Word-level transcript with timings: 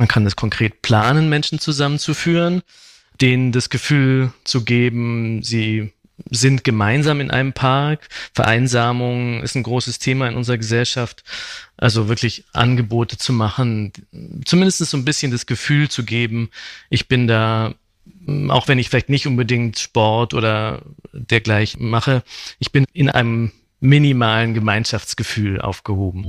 Man 0.00 0.08
kann 0.08 0.24
das 0.24 0.34
konkret 0.34 0.80
planen, 0.80 1.28
Menschen 1.28 1.58
zusammenzuführen, 1.58 2.62
denen 3.20 3.52
das 3.52 3.68
Gefühl 3.68 4.32
zu 4.44 4.64
geben, 4.64 5.42
sie 5.42 5.92
sind 6.30 6.64
gemeinsam 6.64 7.20
in 7.20 7.30
einem 7.30 7.52
Park. 7.52 8.08
Vereinsamung 8.34 9.42
ist 9.42 9.56
ein 9.56 9.62
großes 9.62 9.98
Thema 9.98 10.26
in 10.26 10.36
unserer 10.36 10.56
Gesellschaft. 10.56 11.22
Also 11.76 12.08
wirklich 12.08 12.44
Angebote 12.54 13.18
zu 13.18 13.34
machen, 13.34 13.92
zumindest 14.46 14.78
so 14.78 14.96
ein 14.96 15.04
bisschen 15.04 15.32
das 15.32 15.44
Gefühl 15.44 15.90
zu 15.90 16.02
geben, 16.02 16.48
ich 16.88 17.06
bin 17.06 17.26
da, 17.26 17.74
auch 18.48 18.68
wenn 18.68 18.78
ich 18.78 18.88
vielleicht 18.88 19.10
nicht 19.10 19.26
unbedingt 19.26 19.78
Sport 19.78 20.32
oder 20.32 20.80
dergleichen 21.12 21.90
mache, 21.90 22.22
ich 22.58 22.72
bin 22.72 22.86
in 22.94 23.10
einem 23.10 23.52
minimalen 23.80 24.54
Gemeinschaftsgefühl 24.54 25.60
aufgehoben. 25.60 26.24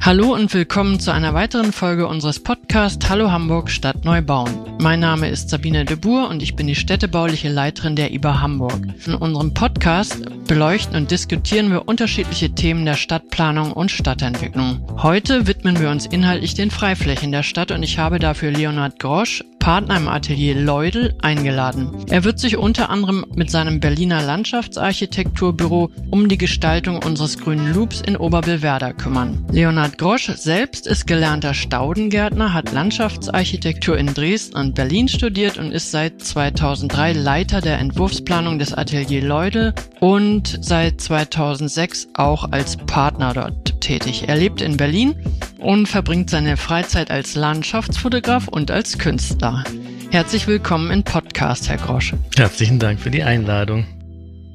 Hallo 0.00 0.34
und 0.34 0.52
willkommen 0.52 1.00
zu 1.00 1.12
einer 1.12 1.32
weiteren 1.32 1.72
Folge 1.72 2.06
unseres 2.06 2.42
Podcasts 2.42 3.08
Hallo 3.08 3.30
Hamburg 3.30 3.70
Stadt 3.70 4.04
Neubauen. 4.04 4.52
Mein 4.78 5.00
Name 5.00 5.30
ist 5.30 5.48
Sabine 5.48 5.86
de 5.86 5.96
Boer 5.96 6.28
und 6.28 6.42
ich 6.42 6.54
bin 6.54 6.66
die 6.66 6.74
städtebauliche 6.74 7.48
Leiterin 7.48 7.96
der 7.96 8.12
IBA 8.12 8.42
Hamburg. 8.42 8.80
In 9.06 9.14
unserem 9.14 9.54
Podcast 9.54 10.22
beleuchten 10.46 10.94
und 10.96 11.10
diskutieren 11.10 11.70
wir 11.70 11.88
unterschiedliche 11.88 12.54
Themen 12.54 12.84
der 12.84 12.96
Stadtplanung 12.96 13.72
und 13.72 13.90
Stadtentwicklung. 13.90 14.86
Heute 15.02 15.46
widmen 15.46 15.80
wir 15.80 15.88
uns 15.88 16.04
inhaltlich 16.04 16.52
den 16.52 16.70
Freiflächen 16.70 17.32
der 17.32 17.42
Stadt 17.42 17.70
und 17.70 17.82
ich 17.82 17.98
habe 17.98 18.18
dafür 18.18 18.50
Leonhard 18.50 18.98
Grosch, 18.98 19.42
Partner 19.64 19.96
im 19.96 20.08
Atelier 20.08 20.60
Leudel, 20.60 21.14
eingeladen. 21.22 22.04
Er 22.10 22.22
wird 22.22 22.38
sich 22.38 22.58
unter 22.58 22.90
anderem 22.90 23.24
mit 23.34 23.50
seinem 23.50 23.80
Berliner 23.80 24.20
Landschaftsarchitekturbüro 24.20 25.90
um 26.10 26.28
die 26.28 26.36
Gestaltung 26.36 27.02
unseres 27.02 27.38
grünen 27.38 27.72
Loops 27.72 28.02
in 28.02 28.18
Oberbillwerder 28.18 28.92
kümmern. 28.92 29.46
Leonhard 29.50 29.96
Grosch 29.96 30.30
selbst 30.36 30.86
ist 30.86 31.06
gelernter 31.06 31.54
Staudengärtner, 31.54 32.52
hat 32.52 32.72
Landschaftsarchitektur 32.72 33.96
in 33.96 34.12
Dresden 34.12 34.58
und 34.58 34.74
Berlin 34.74 35.08
studiert 35.08 35.56
und 35.56 35.72
ist 35.72 35.90
seit 35.90 36.20
2003 36.20 37.14
Leiter 37.14 37.62
der 37.62 37.78
Entwurfsplanung 37.78 38.58
des 38.58 38.74
Atelier 38.74 39.24
Leudel 39.24 39.72
und 39.98 40.58
seit 40.60 41.00
2006 41.00 42.08
auch 42.12 42.52
als 42.52 42.76
Partner 42.76 43.32
dort 43.32 43.73
tätig. 43.84 44.28
Er 44.28 44.36
lebt 44.36 44.60
in 44.60 44.76
Berlin 44.76 45.14
und 45.58 45.86
verbringt 45.86 46.30
seine 46.30 46.56
Freizeit 46.56 47.10
als 47.10 47.34
Landschaftsfotograf 47.34 48.48
und 48.48 48.70
als 48.70 48.98
Künstler. 48.98 49.64
Herzlich 50.10 50.46
willkommen 50.46 50.90
im 50.90 51.02
Podcast, 51.02 51.68
Herr 51.68 51.76
Grosch. 51.76 52.14
Herzlichen 52.36 52.78
Dank 52.78 53.00
für 53.00 53.10
die 53.10 53.22
Einladung. 53.22 53.86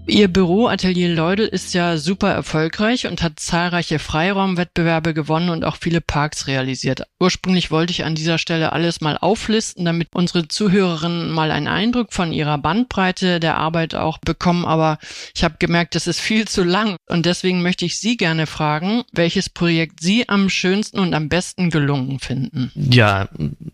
Ihr 0.09 0.27
Büro 0.27 0.67
Atelier 0.67 1.13
Leudel 1.13 1.47
ist 1.47 1.75
ja 1.75 1.97
super 1.97 2.31
erfolgreich 2.31 3.05
und 3.05 3.21
hat 3.21 3.39
zahlreiche 3.39 3.99
Freiraumwettbewerbe 3.99 5.13
gewonnen 5.13 5.49
und 5.49 5.63
auch 5.63 5.75
viele 5.75 6.01
Parks 6.01 6.47
realisiert. 6.47 7.03
Ursprünglich 7.19 7.69
wollte 7.69 7.91
ich 7.91 8.03
an 8.03 8.15
dieser 8.15 8.39
Stelle 8.39 8.73
alles 8.73 9.01
mal 9.01 9.17
auflisten, 9.17 9.85
damit 9.85 10.09
unsere 10.11 10.47
Zuhörerinnen 10.47 11.29
mal 11.29 11.51
einen 11.51 11.67
Eindruck 11.67 12.11
von 12.11 12.33
ihrer 12.33 12.57
Bandbreite 12.57 13.39
der 13.39 13.57
Arbeit 13.57 13.93
auch 13.93 14.17
bekommen, 14.17 14.65
aber 14.65 14.97
ich 15.35 15.43
habe 15.43 15.57
gemerkt, 15.59 15.93
das 15.93 16.07
ist 16.07 16.19
viel 16.19 16.47
zu 16.47 16.63
lang 16.63 16.95
und 17.07 17.27
deswegen 17.27 17.61
möchte 17.61 17.85
ich 17.85 17.99
Sie 17.99 18.17
gerne 18.17 18.47
fragen, 18.47 19.03
welches 19.13 19.49
Projekt 19.49 19.99
Sie 20.01 20.27
am 20.27 20.49
schönsten 20.49 20.97
und 20.97 21.13
am 21.13 21.29
besten 21.29 21.69
gelungen 21.69 22.19
finden. 22.19 22.71
Ja, 22.75 23.29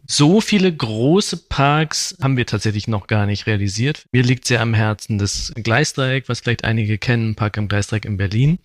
so 0.06 0.42
viele 0.42 0.74
große 0.74 1.38
Parks 1.48 2.18
haben 2.22 2.36
wir 2.36 2.46
tatsächlich 2.46 2.90
noch 2.90 3.08
gar 3.08 3.26
nicht 3.26 3.48
realisiert. 3.48 4.06
Mir 4.12 4.24
liegt 4.24 4.46
sehr 4.46 4.62
am 4.62 4.74
Herzen 4.74 5.18
das 5.18 5.54
Gleisdreieck 5.56 6.25
was 6.30 6.42
vielleicht 6.42 6.64
einige 6.64 6.98
kennen, 6.98 7.36
Park 7.36 7.58
am 7.58 7.68
Gleisdreieck 7.68 8.06
in 8.06 8.18
Berlin 8.18 8.60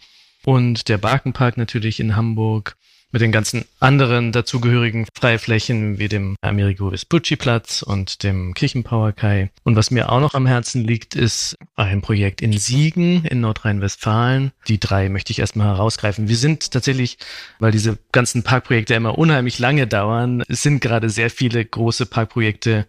und 0.44 0.88
der 0.88 0.98
Barkenpark 0.98 1.56
natürlich 1.56 2.00
in 2.00 2.16
Hamburg 2.16 2.76
mit 3.12 3.22
den 3.22 3.32
ganzen 3.32 3.64
anderen 3.80 4.32
dazugehörigen 4.32 5.06
Freiflächen 5.14 5.98
wie 5.98 6.08
dem 6.08 6.36
Amerigo 6.42 6.90
Vespucci 6.90 7.36
Platz 7.36 7.82
und 7.82 8.22
dem 8.22 8.54
Kirchenpower 8.54 9.12
Kai. 9.12 9.50
Und 9.64 9.76
was 9.76 9.90
mir 9.90 10.12
auch 10.12 10.20
noch 10.20 10.34
am 10.34 10.46
Herzen 10.46 10.84
liegt, 10.84 11.16
ist 11.16 11.56
ein 11.74 12.02
Projekt 12.02 12.40
in 12.40 12.56
Siegen 12.56 13.24
in 13.24 13.40
Nordrhein-Westfalen. 13.40 14.52
Die 14.68 14.78
drei 14.78 15.08
möchte 15.08 15.32
ich 15.32 15.40
erstmal 15.40 15.66
herausgreifen. 15.66 16.28
Wir 16.28 16.36
sind 16.36 16.70
tatsächlich, 16.70 17.18
weil 17.58 17.72
diese 17.72 17.98
ganzen 18.12 18.42
Parkprojekte 18.44 18.94
immer 18.94 19.18
unheimlich 19.18 19.58
lange 19.58 19.86
dauern, 19.86 20.44
es 20.48 20.62
sind 20.62 20.80
gerade 20.80 21.10
sehr 21.10 21.30
viele 21.30 21.64
große 21.64 22.06
Parkprojekte 22.06 22.86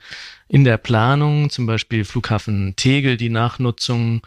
in 0.47 0.65
der 0.65 0.77
Planung, 0.77 1.49
zum 1.49 1.65
Beispiel 1.65 2.05
Flughafen 2.05 2.75
Tegel, 2.75 3.17
die 3.17 3.29
Nachnutzung 3.29 4.21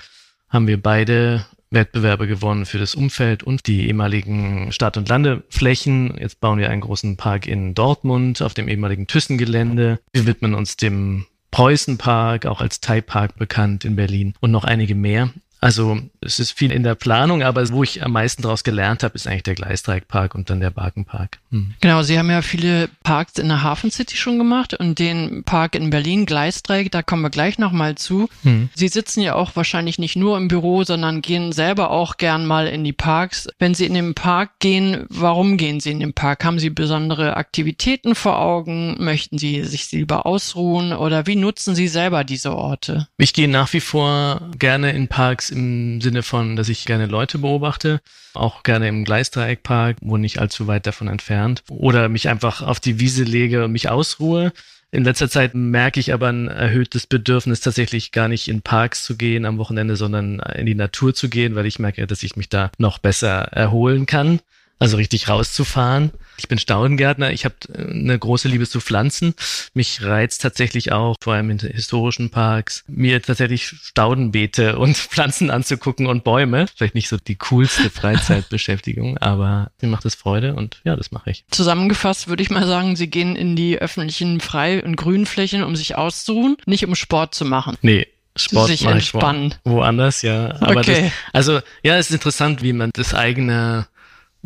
haben 0.55 0.69
wir 0.69 0.81
beide 0.81 1.45
Wettbewerbe 1.71 2.27
gewonnen 2.29 2.65
für 2.65 2.79
das 2.79 2.95
Umfeld 2.95 3.43
und 3.43 3.67
die 3.67 3.89
ehemaligen 3.89 4.71
Start- 4.71 4.97
und 4.97 5.09
Landeflächen. 5.09 6.17
Jetzt 6.19 6.41
bauen 6.41 6.59
wir 6.59 6.71
einen 6.71 6.81
großen 6.81 7.17
Park 7.17 7.47
in 7.47 7.75
Dortmund 7.75 8.41
auf 8.41 8.55
dem 8.55 8.69
ehemaligen 8.69 9.09
Thyssen-Gelände. 9.09 9.99
Wir 10.13 10.27
widmen 10.27 10.55
uns 10.55 10.77
dem 10.77 11.27
Preußenpark, 11.51 12.47
auch 12.47 12.61
als 12.61 12.81
Thai 12.81 13.01
Park 13.01 13.37
bekannt 13.37 13.85
in 13.85 13.97
Berlin 13.97 14.35
und 14.41 14.53
noch 14.53 14.65
einige 14.65 14.95
mehr. 14.95 15.31
Also 15.65 15.99
es 16.21 16.41
ist 16.41 16.53
viel 16.53 16.71
in 16.71 16.83
der 16.83 16.95
Planung, 16.95 17.43
aber 17.43 17.67
wo 17.71 17.83
ich 17.83 18.05
am 18.05 18.13
meisten 18.13 18.43
daraus 18.43 18.65
gelernt 18.65 19.03
habe, 19.03 19.15
ist 19.15 19.27
eigentlich 19.27 19.45
der 19.45 19.55
Gleisdreieckpark 19.55 20.35
und 20.35 20.51
dann 20.51 20.61
der 20.61 20.69
Barkenpark. 20.69 21.39
Hm. 21.53 21.73
Genau, 21.81 22.03
Sie 22.03 22.19
haben 22.19 22.29
ja 22.29 22.43
viele 22.43 22.91
Parks 23.03 23.39
in 23.39 23.49
der 23.49 23.63
Hafen 23.63 23.91
City 23.91 24.15
schon 24.15 24.37
gemacht 24.37 24.75
und 24.75 24.99
den 24.99 25.43
Park 25.45 25.75
in 25.75 25.89
Berlin, 25.89 26.27
Gleisdreieck, 26.27 26.93
da 26.93 27.01
kommen 27.01 27.23
wir 27.23 27.31
gleich 27.31 27.59
nochmal 27.59 27.95
zu. 27.95 28.29
Hm. 28.43 28.69
Sie 28.75 28.89
sitzen 28.89 29.23
ja 29.23 29.37
auch 29.37 29.57
wahrscheinlich 29.57 29.99
nicht 29.99 30.17
nur 30.17 30.37
im 30.37 30.49
Büro, 30.49 30.85
sondern 30.85 31.23
gehen 31.23 31.51
selber 31.53 31.91
auch 31.91 32.19
gern 32.19 32.45
mal 32.45 32.67
in 32.67 32.85
die 32.85 32.93
Parks. 32.93 33.49
Wenn 33.59 33.73
Sie 33.73 33.87
in 33.87 33.95
den 33.95 34.13
Park 34.13 34.59
gehen, 34.59 35.07
warum 35.09 35.57
gehen 35.57 35.81
Sie 35.81 35.93
in 35.93 36.01
den 36.01 36.13
Park? 36.13 36.45
Haben 36.45 36.59
Sie 36.59 36.69
besondere 36.69 37.39
Aktivitäten 37.39 38.15
vor 38.15 38.39
Augen? 38.39 39.03
Möchten 39.03 39.39
Sie 39.39 39.65
sich 39.65 39.91
lieber 39.93 40.27
ausruhen 40.27 40.93
oder 40.93 41.27
wie 41.27 41.37
nutzen 41.37 41.75
Sie 41.75 41.89
selber 41.89 42.23
diese 42.23 42.55
Orte? 42.55 43.09
Ich 43.17 43.33
gehe 43.33 43.49
nach 43.49 43.73
wie 43.73 43.81
vor 43.81 44.43
gerne 44.59 44.93
in 44.93 45.09
Parks 45.09 45.54
im 45.55 46.01
Sinne 46.01 46.23
von, 46.23 46.57
dass 46.57 46.69
ich 46.69 46.85
gerne 46.85 47.07
Leute 47.07 47.39
beobachte, 47.39 48.01
auch 48.35 48.63
gerne 48.63 48.89
im 48.89 49.05
Gleisdreieckpark, 49.05 49.97
wo 50.01 50.17
nicht 50.17 50.39
allzu 50.39 50.67
weit 50.67 50.87
davon 50.87 51.09
entfernt, 51.09 51.63
oder 51.69 52.09
mich 52.09 52.29
einfach 52.29 52.63
auf 52.63 52.81
die 52.81 53.01
Wiese 53.01 53.25
lege 53.25 53.65
und 53.65 53.73
mich 53.73 53.89
ausruhe. 53.89 54.53
In 54.91 55.05
letzter 55.05 55.29
Zeit 55.29 55.55
merke 55.55 55.99
ich 55.99 56.13
aber 56.13 56.29
ein 56.29 56.49
erhöhtes 56.49 57.07
Bedürfnis, 57.07 57.61
tatsächlich 57.61 58.13
gar 58.13 58.29
nicht 58.29 58.49
in 58.49 58.63
Parks 58.63 59.05
zu 59.05 59.17
gehen 59.17 59.45
am 59.45 59.59
Wochenende, 59.59 59.97
sondern 59.97 60.41
in 60.41 60.67
die 60.67 60.75
Natur 60.75 61.15
zu 61.15 61.29
gehen, 61.29 61.55
weil 61.55 61.67
ich 61.67 61.79
merke, 61.79 62.07
dass 62.07 62.23
ich 62.23 62.37
mich 62.37 62.49
da 62.49 62.71
noch 62.79 62.99
besser 62.99 63.39
erholen 63.53 64.07
kann 64.07 64.41
also 64.79 64.97
richtig 64.97 65.29
rauszufahren. 65.29 66.11
Ich 66.37 66.49
bin 66.49 66.59
Staudengärtner, 66.59 67.31
ich 67.31 67.45
habe 67.45 67.55
äh, 67.73 67.91
eine 67.91 68.19
große 68.19 68.49
Liebe 68.49 68.69
zu 68.69 68.81
Pflanzen. 68.81 69.35
Mich 69.73 70.03
reizt 70.03 70.43
tatsächlich 70.43 70.93
auch, 70.93 71.17
vor 71.21 71.35
allem 71.35 71.51
in 71.51 71.59
historischen 71.59 72.31
Parks, 72.31 72.85
mir 72.87 73.23
tatsächlich 73.23 73.67
Staudenbeete 73.67 74.79
und 74.79 74.97
Pflanzen 75.15 75.51
anzugucken 75.51 76.07
und 76.07 76.25
Bäume. 76.25 76.67
Vielleicht 76.75 76.95
nicht 76.95 77.09
so 77.09 77.17
die 77.17 77.37
coolste 77.37 77.91
Freizeitbeschäftigung, 77.91 79.19
aber 79.21 79.71
mir 79.81 79.89
macht 79.89 80.05
es 80.05 80.15
Freude 80.15 80.55
und 80.55 80.81
ja, 80.85 80.97
das 80.97 81.13
mache 81.13 81.31
ich. 81.31 81.45
Zusammengefasst 81.51 82.29
würde 82.29 82.43
ich 82.43 82.51
mal 82.51 82.67
sagen, 82.67 82.97
Sie 82.97 83.09
gehen 83.09 83.37
in 83.37 83.57
die 83.57 83.79
öffentlichen 83.79 84.41
Frei- 84.41 84.83
und 84.83 84.97
Grünflächen, 84.97 85.63
um 85.63 85.77
sich 85.77 85.97
auszuruhen, 85.97 86.57
nicht 86.67 86.87
um 86.87 86.95
Sport 86.95 87.35
zu 87.35 87.45
machen. 87.45 87.77
Nee, 87.83 88.07
Sport 88.37 88.69
sich 88.69 88.85
entspannen. 88.85 89.55
Wo, 89.65 89.77
woanders, 89.77 90.23
ja. 90.23 90.57
Aber 90.61 90.81
okay. 90.81 91.13
Das, 91.33 91.35
also 91.35 91.61
ja, 91.83 91.97
es 91.97 92.11
ist 92.11 92.15
interessant, 92.15 92.63
wie 92.63 92.73
man 92.73 92.91
das 92.93 93.15
eigene 93.15 93.87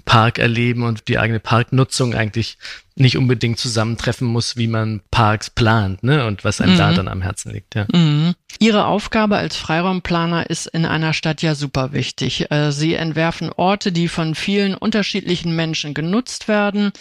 Park 0.05 0.39
erleben 0.39 0.83
und 0.83 1.09
die 1.09 1.19
eigene 1.19 1.41
Parknutzung 1.41 2.15
eigentlich 2.15 2.59
nicht 2.99 3.17
unbedingt 3.17 3.59
zusammentreffen 3.59 4.27
muss, 4.27 4.57
wie 4.57 4.67
man 4.67 5.01
Parks 5.11 5.51
plant, 5.51 6.03
ne? 6.03 6.27
Und 6.27 6.45
was 6.45 6.61
einem 6.61 6.75
mhm. 6.75 6.79
da 6.79 6.93
dann 6.93 7.09
am 7.09 7.23
Herzen 7.23 7.53
liegt, 7.53 7.75
ja. 7.75 7.87
Mhm. 7.93 8.35
Ihre 8.61 8.87
Aufgabe 8.87 9.37
als 9.37 9.57
Freiraumplaner 9.57 10.51
ist 10.51 10.67
in 10.67 10.85
einer 10.85 11.13
Stadt 11.13 11.43
ja 11.43 11.55
super 11.55 11.93
wichtig. 11.93 12.51
Äh, 12.51 12.73
Sie 12.73 12.95
entwerfen 12.95 13.51
Orte, 13.53 13.93
die 13.93 14.09
von 14.09 14.35
vielen 14.35 14.75
unterschiedlichen 14.75 15.55
Menschen 15.55 15.95
genutzt 15.95 16.49
werden 16.49 16.93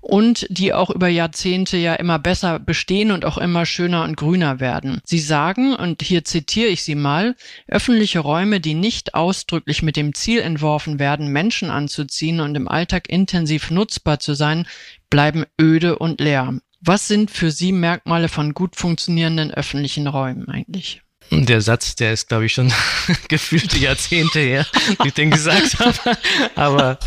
und 0.00 0.46
die 0.50 0.74
auch 0.74 0.90
über 0.90 1.08
Jahrzehnte 1.08 1.76
ja 1.76 1.94
immer 1.94 2.18
besser 2.18 2.58
bestehen 2.58 3.10
und 3.10 3.24
auch 3.24 3.38
immer 3.38 3.64
schöner 3.64 4.04
und 4.04 4.16
grüner 4.16 4.60
werden. 4.60 5.00
Sie 5.04 5.20
sagen, 5.20 5.74
und 5.74 6.02
hier 6.02 6.24
zitiere 6.24 6.68
ich 6.68 6.82
Sie 6.82 6.94
mal, 6.94 7.36
öffentliche 7.68 8.18
Räume, 8.18 8.60
die 8.60 8.74
nicht 8.74 9.14
ausdrücklich 9.14 9.82
mit 9.82 9.96
dem 9.96 10.14
Ziel 10.14 10.40
entworfen 10.40 10.98
werden, 10.98 11.28
Menschen 11.28 11.70
anzuziehen 11.70 12.40
und 12.40 12.54
im 12.54 12.68
Alltag 12.68 13.08
intensiv 13.08 13.70
nutzbar 13.70 14.18
zu 14.20 14.34
sein, 14.34 14.66
bleiben 15.10 15.44
öde 15.60 15.98
und 15.98 16.20
leer. 16.20 16.58
Was 16.80 17.08
sind 17.08 17.30
für 17.30 17.50
Sie 17.50 17.72
Merkmale 17.72 18.28
von 18.28 18.54
gut 18.54 18.76
funktionierenden 18.76 19.52
öffentlichen 19.52 20.06
Räumen 20.06 20.48
eigentlich? 20.48 21.02
Der 21.30 21.60
Satz, 21.60 21.94
der 21.94 22.14
ist, 22.14 22.28
glaube 22.28 22.46
ich, 22.46 22.54
schon 22.54 22.72
gefühlte 23.28 23.76
Jahrzehnte 23.76 24.38
her, 24.38 24.66
wie 25.02 25.08
ich 25.08 25.14
den 25.14 25.30
gesagt 25.30 25.78
habe. 25.78 26.16
Aber 26.54 26.98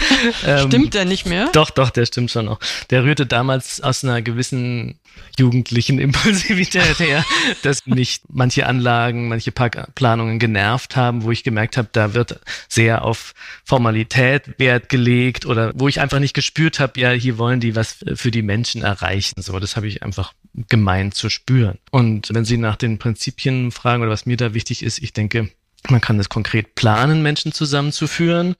ähm, 0.45 0.67
stimmt 0.67 0.93
der 0.93 1.05
nicht 1.05 1.25
mehr? 1.25 1.49
Doch, 1.53 1.71
doch, 1.71 1.89
der 1.89 2.05
stimmt 2.05 2.29
schon 2.29 2.45
noch. 2.45 2.59
Der 2.91 3.03
rührte 3.03 3.25
damals 3.25 3.81
aus 3.81 4.03
einer 4.03 4.21
gewissen 4.21 4.99
jugendlichen 5.37 5.99
Impulsivität 5.99 6.99
her, 6.99 7.25
dass 7.63 7.85
mich 7.85 8.21
manche 8.29 8.65
Anlagen, 8.65 9.27
manche 9.27 9.51
Parkplanungen 9.51 10.39
genervt 10.39 10.95
haben, 10.95 11.23
wo 11.23 11.31
ich 11.31 11.43
gemerkt 11.43 11.77
habe, 11.77 11.89
da 11.91 12.13
wird 12.13 12.39
sehr 12.67 13.03
auf 13.05 13.33
Formalität 13.65 14.59
Wert 14.59 14.89
gelegt 14.89 15.45
oder 15.45 15.71
wo 15.75 15.87
ich 15.87 15.99
einfach 15.99 16.19
nicht 16.19 16.33
gespürt 16.33 16.79
habe, 16.79 16.99
ja, 16.99 17.11
hier 17.11 17.37
wollen 17.37 17.59
die 17.59 17.75
was 17.75 17.97
für 18.15 18.31
die 18.31 18.41
Menschen 18.41 18.83
erreichen. 18.83 19.41
So, 19.41 19.59
das 19.59 19.75
habe 19.75 19.87
ich 19.87 20.03
einfach 20.03 20.33
gemeint 20.67 21.15
zu 21.15 21.29
spüren. 21.29 21.77
Und 21.91 22.29
wenn 22.33 22.45
Sie 22.45 22.57
nach 22.57 22.75
den 22.75 22.97
Prinzipien 22.97 23.71
fragen 23.71 24.01
oder 24.01 24.11
was 24.11 24.25
mir 24.25 24.37
da 24.37 24.53
wichtig 24.53 24.83
ist, 24.83 24.99
ich 24.99 25.13
denke, 25.13 25.49
man 25.89 26.01
kann 26.01 26.19
es 26.19 26.29
konkret 26.29 26.75
planen, 26.75 27.23
Menschen 27.23 27.51
zusammenzuführen, 27.51 28.55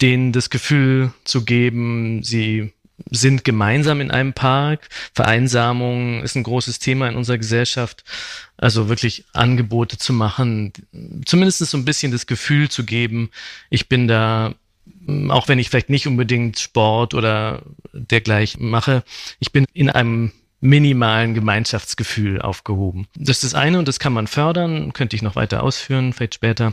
denen 0.00 0.32
das 0.32 0.50
Gefühl 0.50 1.12
zu 1.24 1.44
geben, 1.44 2.22
sie 2.22 2.72
sind 3.10 3.44
gemeinsam 3.44 4.00
in 4.00 4.10
einem 4.10 4.32
Park. 4.32 4.88
Vereinsamung 5.14 6.22
ist 6.22 6.36
ein 6.36 6.42
großes 6.42 6.78
Thema 6.78 7.08
in 7.08 7.16
unserer 7.16 7.38
Gesellschaft. 7.38 8.04
Also 8.56 8.88
wirklich 8.88 9.24
Angebote 9.32 9.98
zu 9.98 10.12
machen, 10.12 10.72
zumindest 11.24 11.60
so 11.60 11.78
ein 11.78 11.84
bisschen 11.84 12.12
das 12.12 12.26
Gefühl 12.26 12.68
zu 12.68 12.84
geben, 12.84 13.30
ich 13.70 13.88
bin 13.88 14.08
da, 14.08 14.54
auch 15.28 15.46
wenn 15.46 15.60
ich 15.60 15.70
vielleicht 15.70 15.90
nicht 15.90 16.08
unbedingt 16.08 16.58
Sport 16.58 17.14
oder 17.14 17.62
dergleichen 17.92 18.68
mache, 18.68 19.04
ich 19.38 19.52
bin 19.52 19.64
in 19.72 19.90
einem 19.90 20.32
minimalen 20.60 21.34
Gemeinschaftsgefühl 21.34 22.42
aufgehoben. 22.42 23.06
Das 23.14 23.36
ist 23.36 23.44
das 23.44 23.54
eine 23.54 23.78
und 23.78 23.86
das 23.86 24.00
kann 24.00 24.12
man 24.12 24.26
fördern, 24.26 24.92
könnte 24.92 25.14
ich 25.14 25.22
noch 25.22 25.36
weiter 25.36 25.62
ausführen, 25.62 26.12
vielleicht 26.12 26.34
später. 26.34 26.72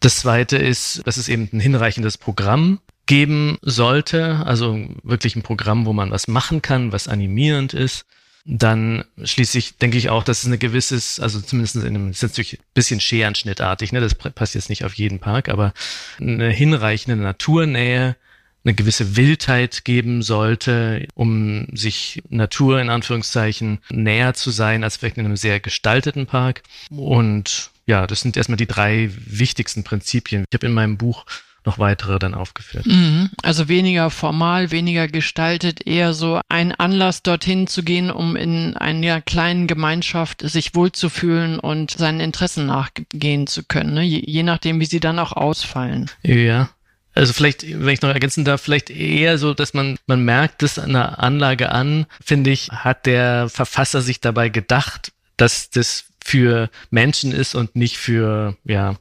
Das 0.00 0.16
zweite 0.20 0.56
ist, 0.56 1.04
dass 1.04 1.16
es 1.16 1.28
eben 1.28 1.48
ein 1.52 1.58
hinreichendes 1.58 2.16
Programm 2.16 2.78
geben 3.08 3.58
sollte, 3.62 4.42
also 4.44 4.78
wirklich 5.02 5.34
ein 5.34 5.42
Programm, 5.42 5.86
wo 5.86 5.92
man 5.92 6.12
was 6.12 6.28
machen 6.28 6.62
kann, 6.62 6.92
was 6.92 7.08
animierend 7.08 7.74
ist. 7.74 8.04
Dann 8.44 9.04
schließlich 9.22 9.78
denke 9.78 9.98
ich 9.98 10.10
auch, 10.10 10.22
dass 10.22 10.40
es 10.40 10.46
eine 10.46 10.58
gewisses, 10.58 11.18
also 11.18 11.40
zumindest 11.40 11.76
in 11.76 11.86
einem, 11.86 12.10
ist 12.10 12.22
natürlich 12.22 12.60
ein 12.60 12.64
bisschen 12.74 13.00
Scherenschnittartig, 13.00 13.92
ne, 13.92 14.00
das 14.00 14.14
passt 14.14 14.54
jetzt 14.54 14.68
nicht 14.68 14.84
auf 14.84 14.94
jeden 14.94 15.18
Park, 15.18 15.48
aber 15.48 15.72
eine 16.20 16.50
hinreichende 16.50 17.16
Naturnähe, 17.16 18.16
eine 18.64 18.74
gewisse 18.74 19.16
Wildheit 19.16 19.84
geben 19.84 20.22
sollte, 20.22 21.06
um 21.14 21.66
sich 21.72 22.22
Natur 22.28 22.80
in 22.80 22.90
Anführungszeichen 22.90 23.78
näher 23.88 24.34
zu 24.34 24.50
sein 24.50 24.84
als 24.84 24.98
vielleicht 24.98 25.16
in 25.16 25.24
einem 25.24 25.36
sehr 25.36 25.60
gestalteten 25.60 26.26
Park. 26.26 26.62
Und 26.90 27.70
ja, 27.86 28.06
das 28.06 28.20
sind 28.20 28.36
erstmal 28.36 28.58
die 28.58 28.66
drei 28.66 29.10
wichtigsten 29.14 29.84
Prinzipien. 29.84 30.44
Ich 30.50 30.54
habe 30.54 30.66
in 30.66 30.74
meinem 30.74 30.98
Buch 30.98 31.24
noch 31.68 31.78
weitere 31.78 32.18
dann 32.18 32.34
aufgeführt. 32.34 32.86
Mhm. 32.86 33.28
Also 33.42 33.68
weniger 33.68 34.08
formal, 34.08 34.70
weniger 34.70 35.06
gestaltet, 35.06 35.86
eher 35.86 36.14
so 36.14 36.40
ein 36.48 36.72
Anlass 36.72 37.22
dorthin 37.22 37.66
zu 37.66 37.82
gehen, 37.82 38.10
um 38.10 38.36
in 38.36 38.74
einer 38.76 39.20
kleinen 39.20 39.66
Gemeinschaft 39.66 40.40
sich 40.40 40.74
wohlzufühlen 40.74 41.58
und 41.58 41.90
seinen 41.90 42.20
Interessen 42.20 42.64
nachgehen 42.64 43.46
zu 43.46 43.64
können, 43.64 43.94
ne? 43.94 44.02
je, 44.02 44.22
je 44.24 44.42
nachdem, 44.42 44.80
wie 44.80 44.86
sie 44.86 45.00
dann 45.00 45.18
auch 45.18 45.32
ausfallen. 45.32 46.10
Ja, 46.22 46.70
also 47.14 47.34
vielleicht, 47.34 47.64
wenn 47.68 47.88
ich 47.88 48.00
noch 48.00 48.10
ergänzen 48.10 48.46
darf, 48.46 48.62
vielleicht 48.62 48.88
eher 48.88 49.36
so, 49.36 49.52
dass 49.52 49.74
man, 49.74 49.98
man 50.06 50.24
merkt 50.24 50.62
es 50.62 50.78
an 50.78 50.94
der 50.94 51.22
Anlage 51.22 51.70
an, 51.70 52.06
finde 52.24 52.50
ich, 52.50 52.68
hat 52.70 53.04
der 53.04 53.50
Verfasser 53.50 54.00
sich 54.00 54.20
dabei 54.20 54.48
gedacht, 54.48 55.12
dass 55.36 55.68
das 55.68 56.04
für 56.24 56.70
Menschen 56.90 57.32
ist 57.32 57.54
und 57.54 57.76
nicht 57.76 57.98
für, 57.98 58.56
ja, 58.64 58.96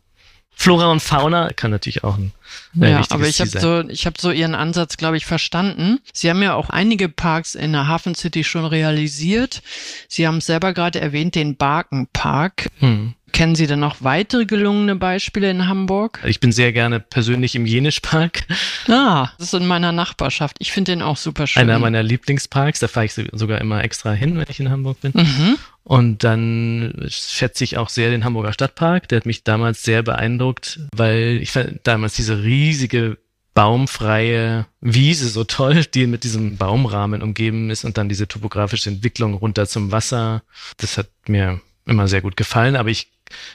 Flora 0.60 0.92
und 0.92 1.02
Fauna 1.02 1.54
kann 1.54 1.72
natürlich 1.72 2.04
auch 2.04 2.18
ein 2.18 2.34
äh, 2.82 2.92
ja, 2.92 3.02
aber 3.10 3.28
ich 3.28 3.40
habe 3.40 3.60
so, 3.60 3.88
ich 3.90 4.06
habe 4.06 4.16
so 4.20 4.32
Ihren 4.32 4.56
Ansatz, 4.56 4.98
glaube 4.98 5.18
ich, 5.18 5.26
verstanden. 5.26 6.00
Sie 6.14 6.30
haben 6.30 6.42
ja 6.42 6.56
auch 6.56 6.70
einige 6.70 7.10
Parks 7.10 7.56
in 7.56 7.74
der 7.74 7.88
Hafen 7.88 8.16
City 8.16 8.44
schon 8.44 8.66
realisiert. 8.66 9.62
Sie 10.08 10.28
haben 10.28 10.38
es 10.38 10.46
selber 10.46 10.74
gerade 10.74 11.00
erwähnt, 11.00 11.36
den 11.36 11.58
Barkenpark. 11.58 12.70
Hm. 12.80 13.14
Kennen 13.34 13.56
Sie 13.56 13.68
denn 13.68 13.80
noch 13.80 13.98
weitere 14.00 14.46
gelungene 14.46 14.96
Beispiele 14.96 15.52
in 15.52 15.68
Hamburg? 15.68 16.20
Ich 16.26 16.40
bin 16.40 16.52
sehr 16.52 16.72
gerne 16.72 17.00
persönlich 17.00 17.56
im 17.56 17.66
Jenischpark. 17.66 18.44
Ah, 18.88 19.30
das 19.38 19.48
ist 19.48 19.54
in 19.54 19.68
meiner 19.68 19.92
Nachbarschaft. 19.92 20.56
Ich 20.60 20.72
finde 20.72 20.94
den 20.94 21.02
auch 21.02 21.18
super 21.18 21.46
schön. 21.46 21.62
Einer 21.62 21.78
meiner 21.78 22.02
Lieblingsparks, 22.02 22.80
da 22.80 22.88
fahre 22.88 23.06
ich 23.06 23.14
sogar 23.14 23.60
immer 23.60 23.84
extra 23.84 24.14
hin, 24.14 24.38
wenn 24.38 24.46
ich 24.50 24.62
in 24.62 24.72
Hamburg 24.72 25.02
bin. 25.02 25.12
Mhm. 25.14 25.58
Und 25.88 26.26
dann 26.26 27.06
schätze 27.08 27.64
ich 27.64 27.78
auch 27.78 27.88
sehr 27.88 28.10
den 28.10 28.26
Hamburger 28.26 28.52
Stadtpark. 28.52 29.08
Der 29.08 29.20
hat 29.20 29.26
mich 29.26 29.46
damals 29.46 29.84
sehr 29.84 30.04
beeindruckt, 30.04 30.82
weil 30.94 31.40
ich 31.42 31.52
fand 31.52 31.80
damals 31.84 32.14
diese 32.14 32.44
riesige 32.44 33.18
baumfreie 33.54 34.66
Wiese 34.82 35.30
so 35.30 35.46
toll, 35.46 35.86
die 35.86 36.06
mit 36.06 36.26
diesem 36.26 36.58
Baumrahmen 36.58 37.22
umgeben 37.22 37.70
ist 37.70 37.86
und 37.86 37.98
dann 37.98 38.10
diese 38.10 38.28
topografische 38.28 38.90
Entwicklung 38.90 39.34
runter 39.34 39.66
zum 39.66 39.94
Wasser. 39.94 40.44
Das 40.76 40.98
hat 40.98 41.08
mir 41.28 41.62
immer 41.86 42.10
sehr 42.10 42.22
gut 42.22 42.36
gefallen, 42.36 42.76
aber 42.76 42.90
ich 42.90 43.08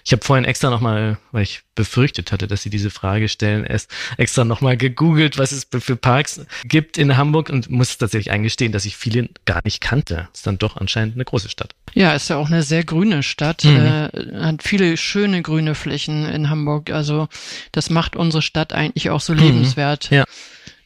ich 0.05 0.13
habe 0.13 0.25
vorhin 0.25 0.45
extra 0.45 0.71
nochmal, 0.71 1.19
weil 1.31 1.43
ich 1.43 1.63
befürchtet 1.75 2.33
hatte, 2.33 2.47
dass 2.47 2.63
Sie 2.63 2.71
diese 2.71 2.91
Frage 2.91 3.29
stellen, 3.29 3.65
erst 3.65 3.91
extra 4.19 4.45
nochmal 4.45 4.77
gegoogelt, 4.77 5.39
was 5.39 5.53
es 5.53 5.67
für 5.71 5.97
Parks 5.97 6.45
gibt 6.65 6.99
in 6.99 7.17
Hamburg 7.17 7.49
und 7.49 7.71
muss 7.71 7.97
tatsächlich 7.99 8.31
eingestehen, 8.31 8.73
dass 8.73 8.85
ich 8.85 8.97
viele 8.97 9.29
gar 9.45 9.63
nicht 9.65 9.81
kannte. 9.81 10.29
Ist 10.35 10.47
dann 10.47 10.59
doch 10.59 10.77
anscheinend 10.77 11.15
eine 11.15 11.25
große 11.25 11.49
Stadt. 11.49 11.75
Ja, 11.95 12.15
ist 12.15 12.29
ja 12.29 12.37
auch 12.37 12.49
eine 12.49 12.63
sehr 12.63 12.85
grüne 12.85 13.23
Stadt, 13.23 13.65
mhm. 13.65 13.77
äh, 13.77 14.09
hat 14.41 14.63
viele 14.63 14.97
schöne 14.97 15.43
grüne 15.43 15.75
Flächen 15.75 16.27
in 16.27 16.51
Hamburg. 16.51 16.91
Also 16.91 17.29
das 17.73 17.91
macht 17.91 18.17
unsere 18.17 18.43
Stadt 18.43 18.73
eigentlich 18.73 19.11
auch 19.11 19.21
so 19.21 19.33
mhm. 19.33 19.41
lebenswert. 19.41 20.11
Ja 20.11 20.25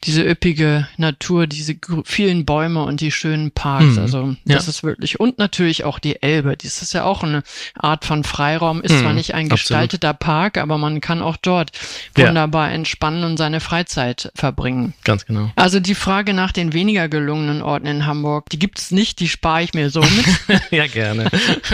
diese 0.04 0.22
üppige 0.22 0.87
Natur, 0.96 1.46
diese 1.46 1.76
vielen 2.04 2.44
Bäume 2.44 2.84
und 2.84 3.00
die 3.00 3.10
schönen 3.10 3.50
Parks. 3.50 3.96
Mhm. 3.96 3.98
Also 3.98 4.37
das 4.44 4.66
ja. 4.66 4.70
ist 4.70 4.82
wirklich 4.82 5.19
und 5.19 5.38
natürlich 5.38 5.84
auch 5.84 5.98
die 5.98 6.22
Elbe. 6.22 6.56
Das 6.56 6.82
ist 6.82 6.93
ja 6.93 7.04
auch 7.04 7.22
eine 7.22 7.43
Art 7.75 8.04
von 8.04 8.25
Freiraum. 8.25 8.82
Ist 8.82 8.93
mhm. 8.93 9.00
zwar 9.00 9.12
nicht 9.12 9.34
ein 9.34 9.48
gestalteter 9.48 10.10
Absolut. 10.10 10.26
Park, 10.26 10.58
aber 10.58 10.78
man 10.78 11.00
kann 11.00 11.22
auch 11.22 11.37
dort 11.37 11.72
wunderbar 12.14 12.69
ja. 12.69 12.75
entspannen 12.75 13.25
und 13.25 13.37
seine 13.37 13.60
Freizeit 13.60 14.31
verbringen. 14.34 14.94
Ganz 15.04 15.26
genau. 15.26 15.50
Also 15.56 15.81
die 15.81 15.94
Frage 15.94 16.34
nach 16.34 16.52
den 16.52 16.72
weniger 16.72 17.08
gelungenen 17.08 17.62
Orten 17.62 17.87
in 17.87 18.06
Hamburg, 18.06 18.50
die 18.50 18.58
gibt's 18.58 18.90
nicht. 18.90 19.20
Die 19.20 19.28
spare 19.28 19.62
ich 19.62 19.75
mir 19.75 19.90
so 19.90 20.00
mit. 20.00 20.60
ja 20.70 20.87
gerne. 20.87 21.31